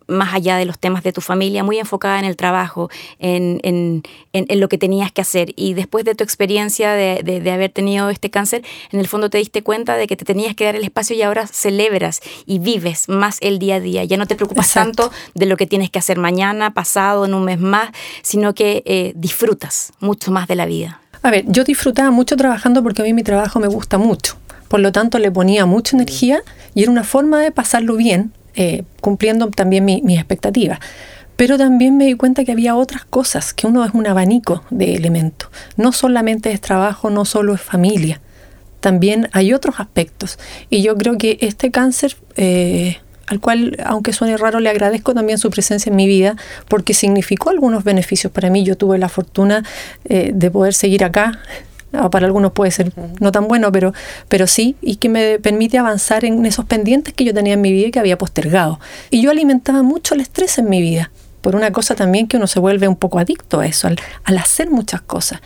más 0.10 0.34
allá 0.34 0.58
de 0.58 0.66
los 0.66 0.80
temas 0.80 1.04
de 1.04 1.14
tu 1.14 1.22
familia, 1.22 1.64
muy 1.64 1.80
enfocada 1.80 2.20
en 2.20 2.26
el 2.26 2.36
trabajo, 2.36 2.90
en, 3.20 3.60
en, 3.64 4.04
en, 4.34 4.60
lo 4.60 4.68
que 4.68 4.78
tenías 4.78 5.12
que 5.12 5.22
hacer. 5.22 5.54
Y 5.56 5.74
después 5.74 6.06
de 6.06 6.16
tu 6.16 6.24
experiencia 6.24 6.92
de, 6.94 7.22
de, 7.24 7.52
haber 7.52 7.72
tenido 7.72 8.10
este 8.10 8.30
cáncer, 8.30 8.64
en 8.92 9.00
el 9.00 9.08
fondo 9.08 9.30
te 9.30 9.38
diste 9.38 9.64
cuenta 9.64 9.96
de 9.96 10.08
que 10.08 10.16
te 10.16 10.26
tenías 10.26 10.56
que 10.56 10.66
dar 10.66 10.76
el 10.76 10.84
espacio 10.84 11.16
y 11.16 11.22
ahora 11.22 11.48
celebras 11.48 12.22
y 12.46 12.60
vives 12.60 13.08
más 13.10 13.38
el 13.42 13.60
día 13.60 13.76
a 13.76 13.80
día. 13.80 14.04
Ya 14.04 14.18
no 14.18 14.26
te 14.26 14.36
preocupas 14.36 14.74
tanto 14.74 15.12
de 15.36 15.46
lo 15.46 15.58
que 15.58 15.68
tienes 15.68 15.90
que 15.90 16.00
hacer 16.00 16.18
mañana, 16.18 16.74
pasado, 16.74 17.26
en 17.26 17.34
un 17.34 17.46
mes 17.46 17.60
más, 17.60 17.90
sino 18.22 18.54
que 18.54 18.84
eh, 18.86 19.14
disfrutas 19.16 19.94
mucho 20.00 20.32
más 20.32 20.48
de 20.48 20.56
la 20.56 20.66
vida. 20.66 21.02
A 21.22 21.32
ver, 21.32 21.46
yo 21.48 21.64
disfrutaba 21.64 22.12
mucho 22.12 22.38
trabajando 22.38 22.82
porque 22.82 23.02
a 23.02 23.06
mí 23.06 23.14
mi 23.14 23.24
trabajo 23.24 23.60
me 23.60 23.68
gusta 23.68 23.98
mucho. 23.98 24.38
Por 24.70 24.80
lo 24.80 24.92
tanto, 24.92 25.18
le 25.20 25.32
ponía 25.32 25.66
mucha 25.66 25.98
energía 25.98 26.42
y 26.76 26.84
era 26.84 26.92
una 26.92 27.04
forma 27.04 27.42
de 27.42 27.52
pasarlo 27.52 27.96
bien, 27.96 28.32
eh, 28.56 28.84
cumpliendo 29.02 29.50
también 29.50 29.86
mis 29.86 30.18
expectativas. 30.18 30.80
Pero 31.36 31.58
también 31.58 31.96
me 31.96 32.06
di 32.06 32.16
cuenta 32.16 32.44
que 32.44 32.52
había 32.52 32.76
otras 32.76 33.06
cosas, 33.06 33.54
que 33.54 33.66
uno 33.66 33.86
es 33.86 33.94
un 33.94 34.06
abanico 34.08 34.64
de 34.72 34.96
elementos. 34.96 35.50
No 35.78 35.94
solamente 35.94 36.52
es 36.52 36.60
trabajo, 36.60 37.10
no 37.10 37.24
solo 37.24 37.54
es 37.54 37.62
familia. 37.62 38.20
También 38.82 39.30
hay 39.32 39.54
otros 39.54 39.80
aspectos. 39.80 40.38
Y 40.70 40.82
yo 40.82 40.96
creo 40.98 41.18
que 41.18 41.38
este 41.40 41.72
cáncer 41.72 42.18
eh, 42.36 42.98
al 43.30 43.40
cual, 43.40 43.78
aunque 43.86 44.12
suene 44.12 44.38
raro, 44.38 44.60
le 44.60 44.70
agradezco 44.70 45.14
también 45.14 45.38
su 45.38 45.52
presencia 45.52 45.92
en 45.92 45.96
mi 45.96 46.08
vida 46.08 46.36
porque 46.68 46.96
significó 46.96 47.52
algunos 47.52 47.84
beneficios 47.84 48.34
para 48.34 48.50
mí. 48.50 48.64
Yo 48.64 48.76
tuve 48.76 48.98
la 48.98 49.08
fortuna 49.08 49.64
eh, 50.06 50.32
de 50.34 50.52
poder 50.52 50.74
seguir 50.74 51.04
acá. 51.04 51.40
Ah, 51.92 52.10
para 52.10 52.28
algunos 52.28 52.52
puede 52.52 52.72
ser 52.72 52.92
no 53.20 53.32
tan 53.32 53.48
bueno, 53.48 53.72
pero, 53.72 53.94
pero 54.28 54.46
sí, 54.46 54.76
y 54.82 54.98
que 54.98 55.10
me 55.10 55.40
permite 55.40 55.78
avanzar 55.78 56.24
en 56.24 56.46
esos 56.46 56.66
pendientes 56.66 57.14
que 57.14 57.24
yo 57.26 57.34
tenía 57.34 57.54
en 57.54 57.62
mi 57.62 57.72
vida 57.72 57.88
y 57.88 57.92
que 57.92 58.00
había 58.00 58.18
postergado. 58.18 58.80
Y 59.10 59.22
yo 59.22 59.32
alimentaba 59.32 59.82
mucho 59.82 60.14
el 60.14 60.22
estrés 60.22 60.58
en 60.60 60.70
mi 60.70 60.82
vida 60.82 61.10
por 61.42 61.56
una 61.56 61.72
cosa 61.72 61.96
también 61.96 62.28
que 62.28 62.38
uno 62.38 62.48
se 62.48 62.60
vuelve 62.60 62.88
un 62.88 62.96
poco 62.96 63.20
adicto 63.20 63.60
a 63.60 63.66
eso, 63.66 63.88
al, 63.88 64.38
hacer 64.38 64.70
muchas 64.70 65.02
cosas. 65.02 65.42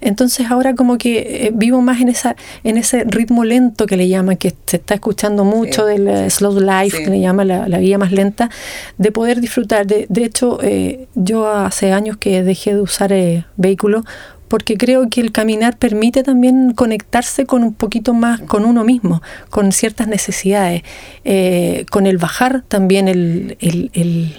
Entonces 0.00 0.48
ahora 0.50 0.74
como 0.74 0.96
que 0.96 1.46
eh, 1.46 1.50
vivo 1.52 1.80
más 1.80 2.00
en 2.00 2.08
esa 2.08 2.36
en 2.62 2.76
ese 2.76 3.02
ritmo 3.04 3.44
lento 3.44 3.86
que 3.86 3.96
le 3.96 4.08
llaman, 4.08 4.36
que 4.36 4.54
se 4.66 4.76
está 4.76 4.94
escuchando 4.94 5.44
mucho 5.44 5.86
del 5.86 6.06
eh, 6.06 6.30
slow 6.30 6.60
life, 6.60 7.02
que 7.02 7.10
le 7.10 7.18
llama 7.18 7.44
la, 7.44 7.66
la, 7.66 7.78
vida 7.78 7.98
más 7.98 8.12
lenta, 8.12 8.48
de 8.96 9.10
poder 9.10 9.40
disfrutar. 9.40 9.86
De, 9.86 10.06
de 10.08 10.24
hecho, 10.24 10.60
eh, 10.62 11.08
yo 11.16 11.48
hace 11.48 11.92
años 11.92 12.16
que 12.16 12.44
dejé 12.44 12.74
de 12.74 12.80
usar 12.80 13.12
vehículos 13.56 14.04
porque 14.48 14.76
creo 14.76 15.08
que 15.08 15.20
el 15.20 15.30
caminar 15.30 15.78
permite 15.78 16.22
también 16.22 16.72
conectarse 16.72 17.46
con 17.46 17.62
un 17.62 17.74
poquito 17.74 18.14
más 18.14 18.40
con 18.40 18.64
uno 18.64 18.82
mismo, 18.82 19.22
con 19.50 19.72
ciertas 19.72 20.08
necesidades, 20.08 20.82
eh, 21.24 21.84
con 21.90 22.06
el 22.06 22.18
bajar 22.18 22.62
también 22.66 23.08
el, 23.08 23.56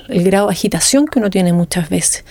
grado 0.08 0.48
de 0.48 0.54
agitación 0.54 1.06
que 1.08 1.20
uno 1.20 1.30
tiene 1.30 1.54
muchas 1.54 1.90
veces 1.90 2.26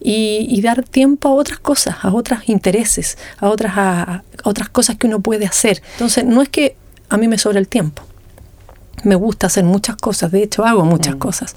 y, 0.00 0.60
dar 0.60 0.82
tiempo 0.82 1.28
a 1.28 1.32
otras 1.32 1.58
cosas, 1.58 1.96
a 2.02 2.12
otros 2.12 2.40
intereses, 2.48 3.16
a 3.38 3.48
otras, 3.48 3.72
a, 3.76 4.24
otras 4.44 4.68
cosas 4.68 4.96
que 4.96 5.06
uno 5.06 5.20
puede 5.20 5.46
hacer. 5.46 5.82
Entonces, 5.92 6.24
no 6.24 6.42
es 6.42 6.48
que 6.50 6.76
a 7.08 7.16
mí 7.16 7.28
me 7.28 7.38
sobra 7.38 7.58
el 7.58 7.68
tiempo. 7.68 8.02
Me 9.04 9.14
gusta 9.14 9.46
hacer 9.46 9.64
muchas 9.64 9.96
cosas, 9.96 10.30
de 10.30 10.42
hecho 10.42 10.64
hago 10.64 10.84
muchas 10.84 11.14
mm. 11.14 11.18
cosas, 11.18 11.56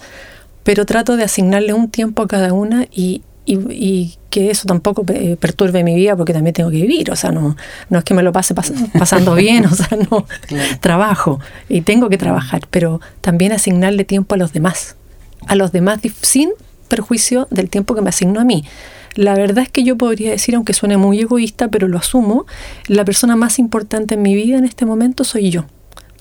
pero 0.64 0.86
trato 0.86 1.18
de 1.18 1.24
asignarle 1.24 1.74
un 1.74 1.90
tiempo 1.90 2.22
a 2.22 2.28
cada 2.28 2.54
una 2.54 2.86
y, 2.92 3.24
y, 3.46 4.18
que 4.30 4.50
eso 4.50 4.66
tampoco 4.66 5.04
perturbe 5.04 5.84
mi 5.84 5.94
vida 5.94 6.16
porque 6.16 6.34
también 6.34 6.56
tengo 6.56 6.72
que 6.72 6.78
vivir, 6.78 7.12
o 7.12 7.16
sea, 7.16 7.32
no, 7.32 7.56
no 7.90 8.00
es 8.00 8.04
que 8.04 8.16
me 8.16 8.24
lo 8.24 8.32
pase 8.32 8.56
pasando 8.98 9.36
bien, 9.36 9.66
o 9.68 9.76
sea, 9.76 9.96
no, 10.10 10.26
trabajo 10.80 11.40
y 11.70 11.82
tengo 11.82 12.10
que 12.10 12.18
trabajar, 12.18 12.62
pero 12.72 13.00
también 13.22 13.52
asignarle 13.52 14.06
tiempo 14.06 14.34
a 14.34 14.38
los 14.40 14.52
demás, 14.52 14.96
a 15.46 15.56
los 15.56 15.72
demás 15.72 16.00
sin 16.22 16.50
perjuicio 16.88 17.48
del 17.52 17.70
tiempo 17.70 17.96
que 17.96 18.02
me 18.02 18.10
asigno 18.10 18.40
a 18.40 18.44
mí. 18.44 18.64
La 19.16 19.36
verdad 19.36 19.64
es 19.64 19.70
que 19.70 19.84
yo 19.84 19.98
podría 19.98 20.32
decir, 20.32 20.56
aunque 20.56 20.74
suene 20.74 20.98
muy 20.98 21.20
egoísta, 21.20 21.68
pero 21.68 21.88
lo 21.88 22.00
asumo, 22.00 22.46
la 22.88 23.06
persona 23.06 23.36
más 23.36 23.60
importante 23.60 24.16
en 24.16 24.24
mi 24.24 24.34
vida 24.34 24.58
en 24.58 24.66
este 24.66 24.86
momento 24.86 25.24
soy 25.24 25.52
yo. 25.52 25.66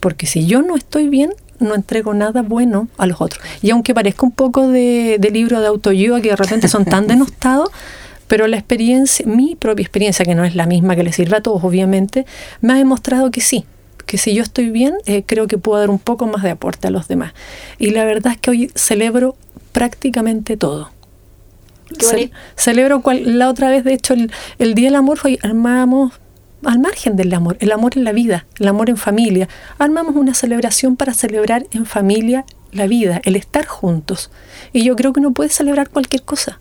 Porque 0.01 0.27
si 0.27 0.47
yo 0.47 0.63
no 0.63 0.77
estoy 0.77 1.09
bien, 1.09 1.33
no 1.63 1.75
entrego 1.75 2.15
nada 2.15 2.43
bueno 2.43 2.89
a 2.99 3.07
los 3.07 3.21
otros. 3.21 3.43
Y 3.63 3.71
aunque 3.71 3.95
parezca 3.95 4.27
un 4.27 4.33
poco 4.33 4.69
de, 4.69 5.19
libro 5.33 5.61
de 5.61 5.67
autoayuda 5.67 6.21
que 6.21 6.31
de 6.31 6.37
repente 6.37 6.69
son 6.69 6.85
tan 6.85 7.07
denostados, 7.09 7.71
pero 8.29 8.47
la 8.47 8.57
experiencia, 8.57 9.27
mi 9.27 9.57
propia 9.57 9.83
experiencia, 9.83 10.25
que 10.25 10.35
no 10.35 10.45
es 10.45 10.55
la 10.55 10.67
misma 10.67 10.97
que 10.97 11.03
le 11.03 11.13
sirve 11.13 11.37
a 11.37 11.43
todos, 11.43 11.65
obviamente, 11.65 12.27
me 12.61 12.73
ha 12.73 12.77
demostrado 12.77 13.31
que 13.31 13.41
sí, 13.41 13.67
que 14.07 14.19
si 14.19 14.35
yo 14.35 14.43
estoy 14.43 14.71
bien, 14.71 14.95
eh, 15.07 15.23
creo 15.25 15.47
que 15.47 15.59
puedo 15.59 15.79
dar 15.81 15.91
un 15.91 15.99
poco 15.99 16.27
más 16.27 16.43
de 16.43 16.51
aporte 16.51 16.89
a 16.89 16.91
los 16.91 17.09
demás. 17.09 17.35
Y 17.79 17.91
la 17.91 18.05
verdad 18.05 18.33
es 18.33 18.39
que 18.39 18.51
hoy 18.51 18.71
celebro 18.75 19.37
prácticamente 19.73 20.57
todo. 20.57 20.91
celebro 22.57 23.03
cual, 23.03 23.39
la 23.39 23.49
otra 23.49 23.71
vez, 23.71 23.85
de 23.85 23.95
hecho, 23.95 24.15
el, 24.15 24.75
Día 24.75 24.87
del 24.87 24.97
Amor, 24.97 25.19
hoy 25.25 25.39
armamos 25.43 26.13
al 26.65 26.79
margen 26.79 27.17
del 27.17 27.33
amor, 27.35 27.57
el 27.61 27.73
amor 27.73 27.93
en 27.97 28.05
la 28.05 28.13
vida, 28.13 28.47
el 28.59 28.69
amor 28.69 28.91
en 28.91 28.97
familia. 28.97 29.49
Armamos 29.79 30.17
una 30.17 30.35
celebración 30.35 30.97
para 30.97 31.15
celebrar 31.15 31.67
en 31.73 31.87
familia 31.87 32.45
la 32.71 32.87
vida, 32.87 33.21
el 33.25 33.37
estar 33.37 33.67
juntos. 33.67 34.31
Y 34.73 34.85
yo 34.85 34.97
creo 34.97 35.13
que 35.13 35.21
uno 35.21 35.33
puede 35.33 35.51
celebrar 35.51 35.91
cualquier 35.91 36.23
cosa. 36.23 36.61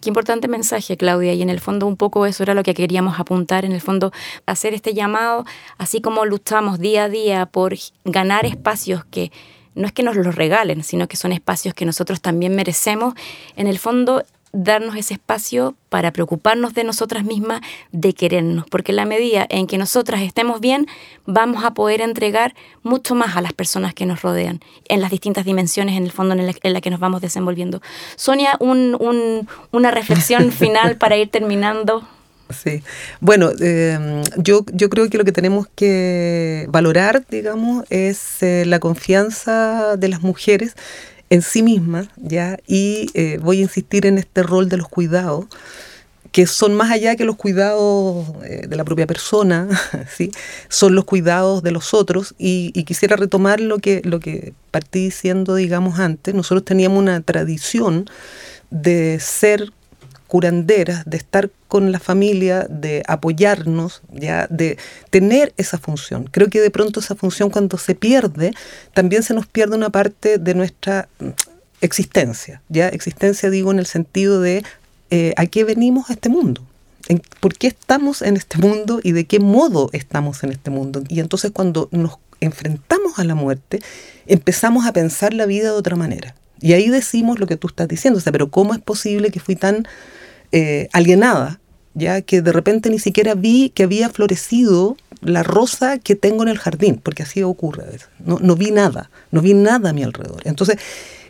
Qué 0.00 0.10
importante 0.10 0.46
mensaje, 0.46 0.96
Claudia, 0.96 1.34
y 1.34 1.42
en 1.42 1.50
el 1.50 1.58
fondo 1.58 1.88
un 1.88 1.96
poco 1.96 2.24
eso 2.26 2.44
era 2.44 2.54
lo 2.54 2.62
que 2.62 2.72
queríamos 2.72 3.18
apuntar, 3.18 3.64
en 3.64 3.72
el 3.72 3.80
fondo 3.80 4.12
hacer 4.46 4.74
este 4.74 4.94
llamado, 4.94 5.44
así 5.76 6.00
como 6.00 6.24
luchamos 6.24 6.78
día 6.78 7.04
a 7.04 7.08
día 7.08 7.46
por 7.46 7.74
ganar 8.04 8.46
espacios 8.46 9.04
que 9.06 9.32
no 9.74 9.86
es 9.86 9.92
que 9.92 10.04
nos 10.04 10.16
los 10.16 10.36
regalen, 10.36 10.84
sino 10.84 11.08
que 11.08 11.16
son 11.16 11.32
espacios 11.32 11.74
que 11.74 11.84
nosotros 11.84 12.20
también 12.20 12.54
merecemos, 12.54 13.14
en 13.56 13.66
el 13.66 13.78
fondo 13.78 14.24
darnos 14.56 14.96
ese 14.96 15.14
espacio 15.14 15.76
para 15.90 16.12
preocuparnos 16.12 16.72
de 16.72 16.82
nosotras 16.82 17.24
mismas, 17.24 17.60
de 17.92 18.14
querernos, 18.14 18.64
porque 18.70 18.92
en 18.92 18.96
la 18.96 19.04
medida 19.04 19.46
en 19.50 19.66
que 19.66 19.76
nosotras 19.76 20.22
estemos 20.22 20.60
bien, 20.60 20.86
vamos 21.26 21.64
a 21.64 21.74
poder 21.74 22.00
entregar 22.00 22.54
mucho 22.82 23.14
más 23.14 23.36
a 23.36 23.42
las 23.42 23.52
personas 23.52 23.92
que 23.92 24.06
nos 24.06 24.22
rodean, 24.22 24.60
en 24.88 25.00
las 25.00 25.10
distintas 25.10 25.44
dimensiones, 25.44 25.96
en 25.96 26.04
el 26.04 26.10
fondo 26.10 26.34
en 26.34 26.46
la, 26.46 26.80
que 26.80 26.90
nos 26.90 27.00
vamos 27.00 27.20
desenvolviendo. 27.20 27.82
Sonia, 28.16 28.58
una 28.60 29.90
reflexión 29.90 30.50
final 30.52 30.96
para 30.96 31.16
ir 31.16 31.30
terminando. 31.30 32.06
Sí, 32.48 32.82
bueno, 33.20 33.50
em, 33.60 34.22
yo, 34.36 34.64
yo 34.72 34.88
creo 34.88 35.10
que 35.10 35.18
lo 35.18 35.24
que 35.24 35.32
tenemos 35.32 35.66
que 35.74 36.66
valorar, 36.70 37.26
digamos, 37.28 37.84
es 37.90 38.42
eh, 38.42 38.64
la 38.66 38.78
confianza 38.78 39.96
de 39.96 40.08
las 40.08 40.22
mujeres 40.22 40.76
en 41.30 41.42
sí 41.42 41.62
misma, 41.62 42.08
¿ya? 42.16 42.58
Y 42.66 43.10
eh, 43.14 43.38
voy 43.42 43.58
a 43.58 43.62
insistir 43.62 44.06
en 44.06 44.18
este 44.18 44.42
rol 44.42 44.68
de 44.68 44.76
los 44.76 44.88
cuidados, 44.88 45.46
que 46.32 46.46
son 46.46 46.74
más 46.74 46.90
allá 46.90 47.16
que 47.16 47.24
los 47.24 47.36
cuidados 47.36 48.26
eh, 48.44 48.66
de 48.68 48.76
la 48.76 48.84
propia 48.84 49.06
persona, 49.06 49.68
¿sí? 50.16 50.30
son 50.68 50.94
los 50.94 51.04
cuidados 51.04 51.62
de 51.62 51.70
los 51.70 51.94
otros. 51.94 52.34
Y, 52.38 52.72
y, 52.74 52.84
quisiera 52.84 53.16
retomar 53.16 53.60
lo 53.60 53.78
que, 53.78 54.02
lo 54.04 54.20
que 54.20 54.52
partí 54.70 55.04
diciendo, 55.04 55.54
digamos, 55.54 55.98
antes. 55.98 56.34
Nosotros 56.34 56.64
teníamos 56.64 56.98
una 56.98 57.20
tradición 57.22 58.06
de 58.70 59.18
ser 59.20 59.72
curanderas, 60.26 61.04
de 61.06 61.16
estar 61.16 61.50
con 61.68 61.92
la 61.92 62.00
familia, 62.00 62.66
de 62.68 63.02
apoyarnos, 63.06 64.02
ya, 64.12 64.46
de 64.50 64.78
tener 65.10 65.52
esa 65.56 65.78
función. 65.78 66.28
Creo 66.30 66.48
que 66.48 66.60
de 66.60 66.70
pronto 66.70 67.00
esa 67.00 67.14
función 67.14 67.50
cuando 67.50 67.78
se 67.78 67.94
pierde, 67.94 68.52
también 68.94 69.22
se 69.22 69.34
nos 69.34 69.46
pierde 69.46 69.76
una 69.76 69.90
parte 69.90 70.38
de 70.38 70.54
nuestra 70.54 71.08
mm, 71.18 71.28
existencia, 71.80 72.62
ya, 72.68 72.88
existencia 72.88 73.50
digo 73.50 73.70
en 73.70 73.78
el 73.78 73.86
sentido 73.86 74.40
de 74.40 74.64
eh, 75.10 75.34
a 75.36 75.46
qué 75.46 75.64
venimos 75.64 76.10
a 76.10 76.14
este 76.14 76.28
mundo. 76.28 76.62
¿Por 77.38 77.54
qué 77.54 77.68
estamos 77.68 78.20
en 78.20 78.36
este 78.36 78.58
mundo 78.58 78.98
y 79.00 79.12
de 79.12 79.26
qué 79.26 79.38
modo 79.38 79.90
estamos 79.92 80.42
en 80.42 80.50
este 80.50 80.70
mundo? 80.70 81.04
Y 81.08 81.20
entonces 81.20 81.52
cuando 81.52 81.88
nos 81.92 82.18
enfrentamos 82.40 83.20
a 83.20 83.24
la 83.24 83.36
muerte, 83.36 83.80
empezamos 84.26 84.86
a 84.86 84.92
pensar 84.92 85.32
la 85.32 85.46
vida 85.46 85.66
de 85.66 85.76
otra 85.76 85.94
manera. 85.94 86.34
Y 86.60 86.72
ahí 86.72 86.88
decimos 86.88 87.38
lo 87.38 87.46
que 87.46 87.56
tú 87.56 87.68
estás 87.68 87.86
diciendo, 87.86 88.18
o 88.18 88.20
sea, 88.20 88.32
pero 88.32 88.50
¿cómo 88.50 88.74
es 88.74 88.80
posible 88.80 89.30
que 89.30 89.40
fui 89.40 89.56
tan 89.56 89.86
eh, 90.52 90.88
alienada, 90.92 91.60
ya 91.94 92.20
que 92.22 92.42
de 92.42 92.52
repente 92.52 92.90
ni 92.90 92.98
siquiera 92.98 93.34
vi 93.34 93.70
que 93.70 93.84
había 93.84 94.08
florecido 94.08 94.96
la 95.20 95.42
rosa 95.42 95.98
que 95.98 96.14
tengo 96.14 96.42
en 96.42 96.50
el 96.50 96.58
jardín, 96.58 97.00
porque 97.02 97.22
así 97.22 97.42
ocurre 97.42 97.84
a 97.84 97.86
veces. 97.86 98.08
No, 98.24 98.38
no 98.40 98.54
vi 98.54 98.70
nada, 98.70 99.10
no 99.30 99.40
vi 99.40 99.54
nada 99.54 99.90
a 99.90 99.92
mi 99.92 100.02
alrededor. 100.02 100.42
Entonces, 100.44 100.78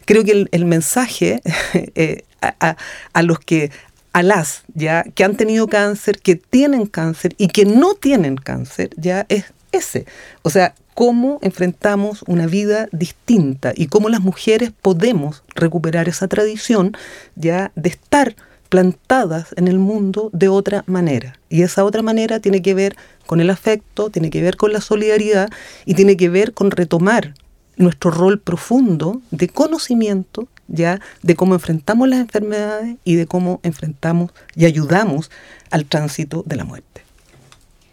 creo 0.05 0.25
que 0.25 0.47
el, 0.51 0.65
mensaje 0.65 1.41
eh, 1.75 2.25
a, 2.43 2.77
a, 3.13 3.23
los 3.23 3.39
que, 3.39 3.71
a 4.13 4.23
las, 4.23 4.65
ya, 4.75 5.05
que 5.05 5.25
han 5.25 5.37
tenido 5.37 5.69
cáncer, 5.69 6.21
que 6.21 6.37
tienen 6.37 6.87
cáncer 6.87 7.35
y 7.39 7.49
que 7.49 7.65
no 7.65 7.95
tienen 7.95 8.37
cáncer, 8.37 8.91
ya 8.97 9.27
es 9.29 9.45
ese. 9.73 10.07
O 10.43 10.51
sea, 10.51 10.75
cómo 10.97 11.39
enfrentamos 11.43 12.25
una 12.27 12.47
vida 12.47 12.89
distinta 12.91 13.75
y 13.77 13.89
cómo 13.89 14.09
las 14.09 14.23
mujeres 14.23 14.73
podemos 14.81 15.45
recuperar 15.55 16.09
esa 16.09 16.27
tradición 16.27 16.97
ya 17.35 17.71
de 17.77 17.91
estar 17.91 18.35
plantadas 18.67 19.55
en 19.57 19.69
el 19.69 19.79
mundo 19.79 20.31
de 20.33 20.49
otra 20.49 20.85
manera. 20.87 21.39
Y 21.49 21.63
esa 21.63 21.85
otra 21.85 22.03
manera 22.03 22.41
tiene 22.41 22.63
que 22.63 22.75
ver 22.75 22.97
con 23.27 23.41
el 23.41 23.51
afecto, 23.51 24.11
tiene 24.11 24.31
que 24.31 24.43
ver 24.43 24.57
con 24.57 24.73
la 24.73 24.81
solidaridad 24.81 25.51
y 25.85 25.95
tiene 25.95 26.17
que 26.17 26.29
ver 26.29 26.53
con 26.53 26.71
retomar 26.71 27.35
nuestro 27.77 28.11
rol 28.11 28.39
profundo 28.39 29.21
de 29.31 29.49
conocimiento 29.49 30.49
ya 30.69 31.01
de 31.23 31.37
cómo 31.37 31.55
enfrentamos 31.55 32.09
las 32.09 32.21
enfermedades 32.21 32.97
y 33.05 33.15
de 33.15 33.27
cómo 33.27 33.61
enfrentamos 33.63 34.33
y 34.55 34.65
ayudamos 34.65 35.31
al 35.71 35.85
tránsito 35.85 36.43
de 36.47 36.57
la 36.57 36.65
muerte. 36.65 37.03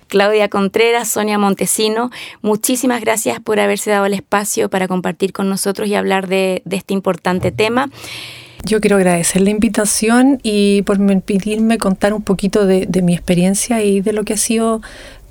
Claudia 0.08 0.48
Contreras, 0.48 1.08
Sonia 1.08 1.40
Montesino, 1.40 2.12
muchísimas 2.44 3.02
gracias 3.02 3.40
por 3.40 3.60
haberse 3.60 3.90
dado 3.90 4.06
el 4.06 4.14
espacio 4.14 4.70
para 4.70 4.88
compartir 4.88 5.34
con 5.34 5.50
nosotros 5.50 5.88
y 5.88 5.96
hablar 5.96 6.28
de, 6.28 6.62
este 6.70 6.94
importante 6.94 7.52
tema. 7.52 7.90
Yo 8.66 8.80
quiero 8.80 8.96
agradecer 8.96 9.42
la 9.42 9.50
invitación 9.50 10.40
y 10.42 10.84
por 10.84 10.98
permitirme 10.98 11.78
contar 11.78 12.14
un 12.14 12.22
poquito 12.22 12.66
de, 12.66 12.88
mi 13.04 13.14
experiencia 13.14 13.84
y 13.84 14.00
de 14.00 14.14
lo 14.14 14.24
que 14.24 14.34
ha 14.34 14.38
sido 14.38 14.82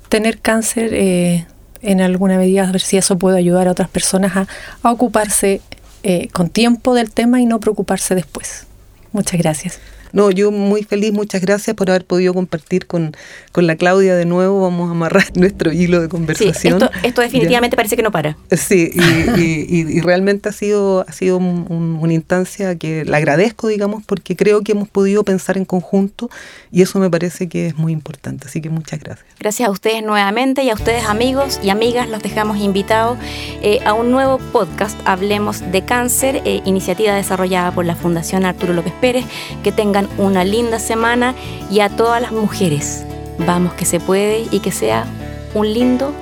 tener 0.07 0.39
cáncer 0.39 0.93
eh, 0.93 1.47
en 1.81 2.01
alguna 2.01 2.37
medida, 2.37 2.67
a 2.67 2.71
ver 2.71 2.81
si 2.81 2.97
eso 2.97 3.17
puede 3.17 3.39
ayudar 3.39 3.67
a 3.67 3.71
otras 3.71 3.89
personas 3.89 4.35
a, 4.35 4.47
ocuparse 4.91 5.61
eh, 6.03 6.27
con 6.31 6.49
tiempo 6.49 6.93
del 6.93 7.11
tema 7.11 7.41
y 7.41 7.47
no 7.47 7.59
preocuparse 7.59 8.13
después. 8.13 8.67
Muchas 9.13 9.39
gracias. 9.39 9.79
No, 10.13 10.29
yo 10.29 10.51
muy 10.51 10.83
feliz, 10.83 11.11
muchas 11.11 11.41
gracias 11.41 11.75
por 11.75 11.89
haber 11.89 12.05
podido 12.05 12.35
compartir 12.35 12.85
con, 12.85 13.17
con 13.51 13.65
la 13.65 13.75
Claudia 13.75 14.15
de 14.15 14.25
nuevo. 14.25 14.61
Vamos 14.61 14.89
a 14.89 14.91
amarrar 14.91 15.25
nuestro 15.35 15.73
hilo 15.73 16.01
de 16.01 16.07
conversación. 16.07 16.79
Sí, 16.79 16.87
esto, 17.03 17.21
definitivamente 17.21 17.75
parece 17.75 17.95
que 17.95 18.03
no 18.03 18.11
para. 18.11 18.37
Sí, 18.51 18.91
y, 18.93 19.99
realmente 20.01 20.49
ha 20.49 20.51
sido, 20.51 21.03
ha 21.07 21.11
sido 21.11 21.37
una 21.37 22.13
instancia 22.13 22.75
que 22.75 23.05
la 23.05 23.17
agradezco, 23.17 23.67
digamos, 23.67 24.03
porque 24.05 24.35
creo 24.35 24.61
que 24.61 24.73
hemos 24.73 24.87
podido 24.87 25.23
pensar 25.23 25.57
en 25.57 25.65
conjunto 25.65 26.29
y 26.71 26.83
eso 26.83 26.99
me 26.99 27.09
parece 27.09 27.49
que 27.49 27.65
es 27.65 27.75
muy 27.75 27.91
importante. 27.91 28.47
Así 28.47 28.61
que 28.61 28.69
muchas 28.69 28.99
gracias. 28.99 29.25
Gracias 29.39 29.67
a 29.67 29.71
ustedes 29.71 30.03
nuevamente 30.03 30.63
y 30.63 30.69
a 30.69 30.75
ustedes 30.75 31.05
amigos 31.05 31.59
y 31.63 31.71
amigas 31.71 32.07
los 32.07 32.21
dejamos 32.21 32.59
invitados 32.59 33.17
eh, 33.63 33.79
a 33.83 33.93
un 33.93 34.11
nuevo 34.11 34.37
podcast, 34.51 34.95
Hablemos 35.05 35.71
de 35.71 35.83
Cáncer, 35.83 36.43
eh, 36.45 36.61
iniciativa 36.65 37.15
desarrollada 37.15 37.71
por 37.71 37.85
la 37.85 37.95
Fundación 37.95 38.45
Arturo 38.45 38.73
López 38.73 38.93
Pérez. 39.01 39.25
Que 39.63 39.71
una 40.17 40.43
linda 40.43 40.79
semana 40.79 41.35
y 41.69 41.79
a 41.79 41.89
todas 41.89 42.21
las 42.21 42.31
mujeres, 42.31 43.05
vamos 43.39 43.73
que 43.73 43.85
se 43.85 43.99
puede 43.99 44.45
y 44.51 44.59
que 44.59 44.71
sea 44.71 45.05
un 45.53 45.73
lindo 45.73 46.13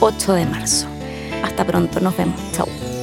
8 0.00 0.32
de 0.34 0.46
marzo. 0.46 0.86
Hasta 1.42 1.64
pronto, 1.64 2.00
nos 2.00 2.16
vemos. 2.16 2.40
Chao. 2.52 2.93